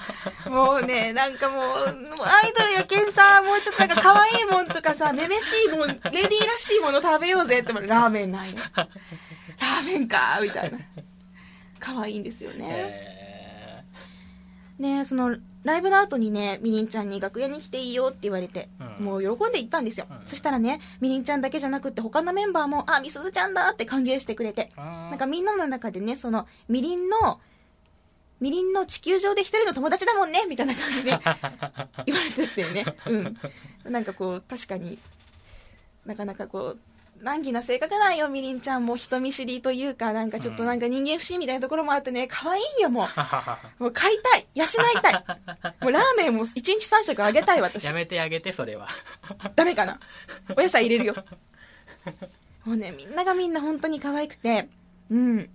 [0.47, 8.59] もうね、なんかもう、アイドルやけんさ、もうちょっとなんか可愛いもんとかさ、めめしいもん、レディーらしいもの食べようぜって思うラーメンないの。
[8.77, 10.79] ラーメンかー、みたいな。
[11.79, 12.67] 可愛いんですよね。
[12.69, 13.20] え
[14.81, 18.69] ねそのライブの後にねみりんちゃんに楽屋に来ていいよって言われて、
[18.99, 19.05] うん。
[19.05, 20.19] もう喜んで行ったんですよ、うん。
[20.27, 27.41] そしたらねみりんちゃんだけじゃなくって他のメンバーもあみすずちゃんだって歓迎してくれてなんかみんなの中でねそのみりんの
[28.41, 31.11] みりんの地球上で一人の友達だもんねみたいな感じで
[32.07, 32.87] 言われててね。
[33.07, 33.37] うん。
[33.93, 34.99] なんかこう確かに
[36.07, 36.79] なかなかこう
[37.23, 38.87] 難儀な性格なんよみりんちゃん。
[38.87, 43.07] も人見知りというかなんかちょっとなんか人間不信みたいなところもあってね可愛いよもう。
[43.83, 44.69] もう買いたい養い
[45.03, 45.25] たい。
[45.83, 47.85] もうラーメンも1日3食あげたい私。
[47.85, 48.89] やめてあげてそれは。
[49.55, 50.01] ダメかな。
[50.57, 51.25] お野菜入れるよ。
[52.65, 54.69] もうねみんながみんな本当に可愛くて。
[55.11, 55.51] うん。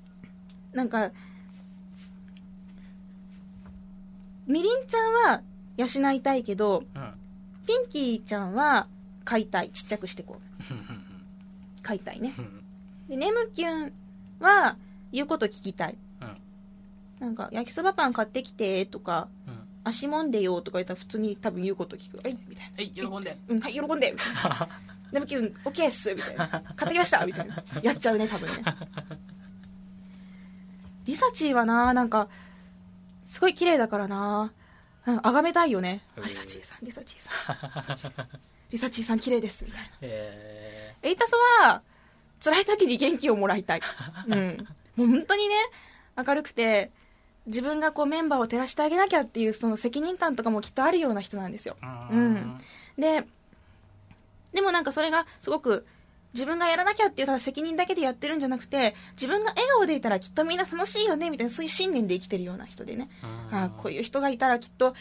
[0.71, 1.11] なんか
[4.45, 5.41] みりんちゃんは
[5.77, 7.13] 養いたいけどうん。
[7.65, 8.87] ピンキーちゃんは
[9.23, 9.71] 買いたい。
[9.71, 10.55] ちっちゃくしてこう
[11.85, 12.33] 買いたいね
[13.07, 13.93] でネムキュン
[14.39, 14.75] は
[15.11, 16.33] 言うこと聞きたいうん
[17.19, 22.17] なんか焼きそばパン買ってきてとかうん足もんでよとか言ったら普通に多分言うこと聞く。
[22.17, 22.71] はい、みたいな。
[22.75, 24.69] はい喜んでうん、はい、喜んでみたいな。
[25.11, 26.47] でも気分、オッケーっすみたいな。
[26.47, 27.63] 買ってきましたみたいな。
[27.83, 28.63] やっちゃうね、多分ね。
[31.05, 32.27] リサチーはな、なんか、
[33.23, 34.51] すごい綺麗だからな。
[35.05, 36.01] なんか、あがめたいよね。
[36.23, 37.79] リサチーさん、リサチーさん。
[37.79, 38.27] リサチーさん、
[38.71, 39.87] リサチーさん綺麗です、みたいな。
[40.01, 40.74] え
[41.05, 41.81] エイタスは、
[42.43, 43.81] 辛い時に元気をもらいたい。
[44.27, 44.67] うん。
[44.95, 45.55] もう本当にね、
[46.17, 46.91] 明るくて、
[47.45, 51.77] 自分がこうメンバーを照らしてあげなきゃっていうその責任感とかもきっとあるような人なんですよ。
[51.81, 52.61] ーうん
[52.97, 53.23] で、
[54.51, 55.85] でもなんかそれがすごく
[56.33, 63.09] 自分がやらなきゃっていうただ責任だけでやってるんじゃなくて、自分が笑顔でいたらきっとみんな楽しいよねみたいなそういう信念で生きてるような人でね。
[63.51, 64.95] あ、こういう人がいたらきっと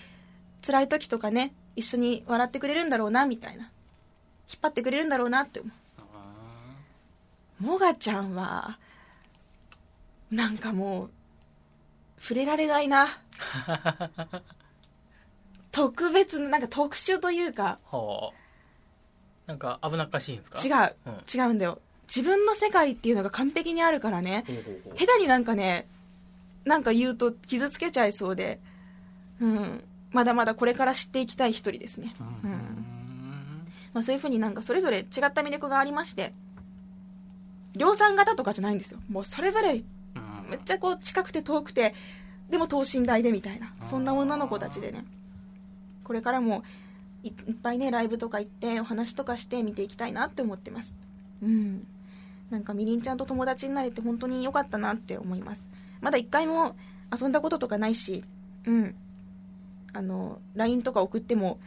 [0.66, 3.70] 辛い時とかね、一緒に笑ってくれるんだろうなみたいな。
[4.50, 5.72] 引っ張ってくれるんだろうなって思う。
[7.64, 8.78] モガちゃんは、
[10.30, 11.10] なんかもう、
[12.20, 13.08] 触れられないな。
[15.72, 18.36] 特別な、なんか特殊というか、ほう。
[19.46, 20.58] なんか危なっかしいんですか？
[20.58, 21.14] 違う、うん。
[21.34, 21.80] 違うんだよ。
[22.06, 24.44] 自分の世界っていうのが完璧にあるからね、
[24.96, 25.88] 下手になんかね、
[26.64, 28.60] なんか言うと傷つけちゃいそうで、
[29.40, 32.14] うん、まだまだこれから知っていきたい一人ですね。
[32.20, 33.66] ううんん。
[33.92, 36.32] まあ、そういうふうになんかそれぞれ違った魅力がありまして、
[37.76, 38.98] 量産型とかじゃないんですよ。
[39.08, 39.84] もうそれぞれうん。
[40.50, 41.94] めっちゃこう近くて遠くて
[42.50, 45.04] でも等身大でみたいなそんな女の子たちでね。
[46.04, 46.62] これからも
[47.22, 50.94] いいっぱいねライブとか行ってお話とかして見ていきたいなって思ってます。
[51.42, 51.86] うん。
[52.50, 55.66] なんかみりんちゃんと友達になれて本当に良かったなって思います。
[56.00, 56.76] まだ一回も
[57.18, 58.22] 遊んだこととかないし
[58.66, 58.94] うん。
[59.92, 61.58] あの LINE とか送っても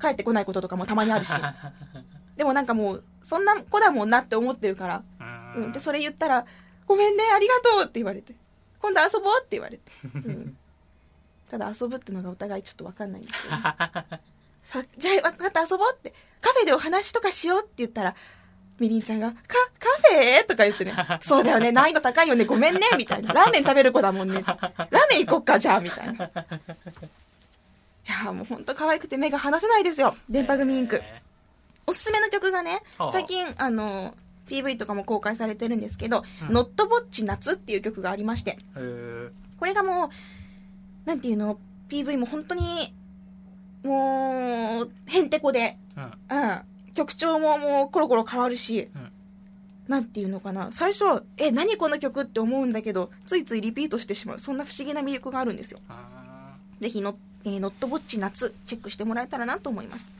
[0.00, 1.32] 帰ってこないこととかもたまにあるし
[2.40, 5.02] でもなんかもうそんな子だもんなって思ってるから。
[5.54, 6.46] うん、でそれ言ったら
[6.86, 8.34] 「ごめんねありがとう」って言われて
[8.80, 10.56] 「今度遊ぼう」って言われて、 うん、
[11.50, 14.18] ただ遊ぶってのがお互いちょっと分かんないんですよ、ね、 あ
[14.96, 16.14] じゃあ分かった遊ぼうって。
[16.40, 18.14] カフェでお話とかしようって言ったら
[18.78, 21.72] みりんちゃんが「カカフェ?」とか言ってね「そうだよね。
[21.72, 22.46] 難易度高いよね。
[22.46, 26.24] ごめんね」みたいな「ラーメン食べる子だもんね」ラーメン行こっかじゃあ」みたいな。
[26.24, 30.16] いやもうほんと可愛くて目が離せないですよ。
[30.30, 31.22] 電波組インク、え
[31.90, 33.10] おすすめの曲がねはあ。
[33.10, 34.14] 最近あの
[34.48, 36.54] PV とかも公開されてるんですけど「うん。
[36.54, 38.58] ノットぼっち夏」っていう曲がありまして。
[39.58, 40.10] これがもう
[41.04, 42.94] なんていうの PV も本当に
[43.82, 46.38] もうへんてこで、ーうん。
[46.38, 49.12] うん、曲調ももうコロコロ変わるし、うん。
[49.88, 50.70] なんていうのかな。
[50.70, 51.04] 最初
[51.36, 54.38] え何この曲って思うんだけどついついリピートしてしまう。
[54.38, 55.80] そんな不思議な魅力があるんですよ。
[55.88, 60.10] あぜひの、えーノットぼっち夏チェックしてもらえたらなと思います。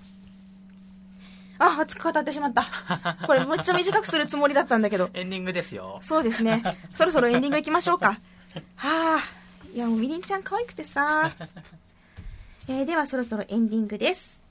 [1.61, 2.65] あ、熱く語ってしまった。
[3.27, 5.07] これめっちゃ短くするつもりだったんだけど。
[5.09, 6.63] ーエンディングですよそうですね。
[6.95, 8.19] そろそろエンディングいきましょうか。
[8.77, 9.21] はあ。
[9.73, 11.33] いや、もうみりんちゃん可愛くてさ。
[12.67, 14.43] えーではそろそろエンディングです。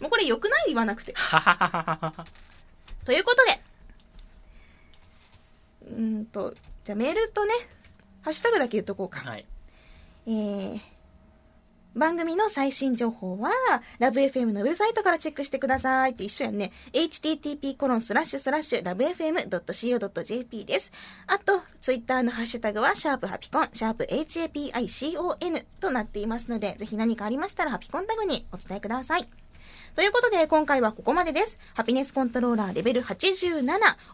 [0.00, 1.14] もうこれ良くない言わなくて。
[3.04, 3.60] ということで。
[5.90, 7.54] うーんと、じゃあメールとね、
[8.22, 9.28] ハッシュタグだけ言っとこうか。
[9.28, 9.44] はい
[10.26, 10.80] えー
[11.94, 13.50] 番組の最新情報は、
[13.98, 16.70] ラブ f m のウェブサイトからチェックしてくださいって一緒やんね。
[16.92, 20.92] http コロンスラッシュスラッシュラブ FM.co.jp です。
[21.26, 29.28] あと、ツイッターのハッシュタグは、シャープハピコン、シャープ HAPICON となっていますので、ぜひ何かありましたらハピコンタグにお伝えください。
[29.94, 31.58] ということで、今回はここまでです。
[31.74, 33.64] ハピネスコントローラーレベル87。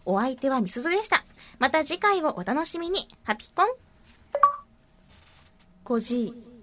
[0.05, 1.23] お相手はみすずでした。
[1.59, 3.07] また次回をお楽しみに。
[3.23, 3.67] ハピコン。
[5.83, 6.54] 5時。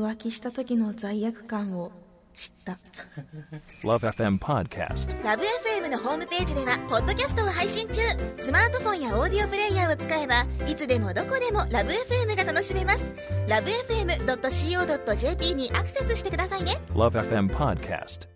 [0.00, 1.90] 浮気した時の罪悪感を
[2.34, 2.72] 知った。
[3.82, 5.24] Love FM Podcast.
[5.24, 8.02] ラブ f m のホームページではポッドキャストを配信中
[8.36, 13.10] スマートフォンやオーディオプレイヤーを使えばいつでもどこでもラブ f m が楽しめます
[13.48, 18.35] ラブ FM.co.jp にアクセスしてくださいね Love FM Podcast.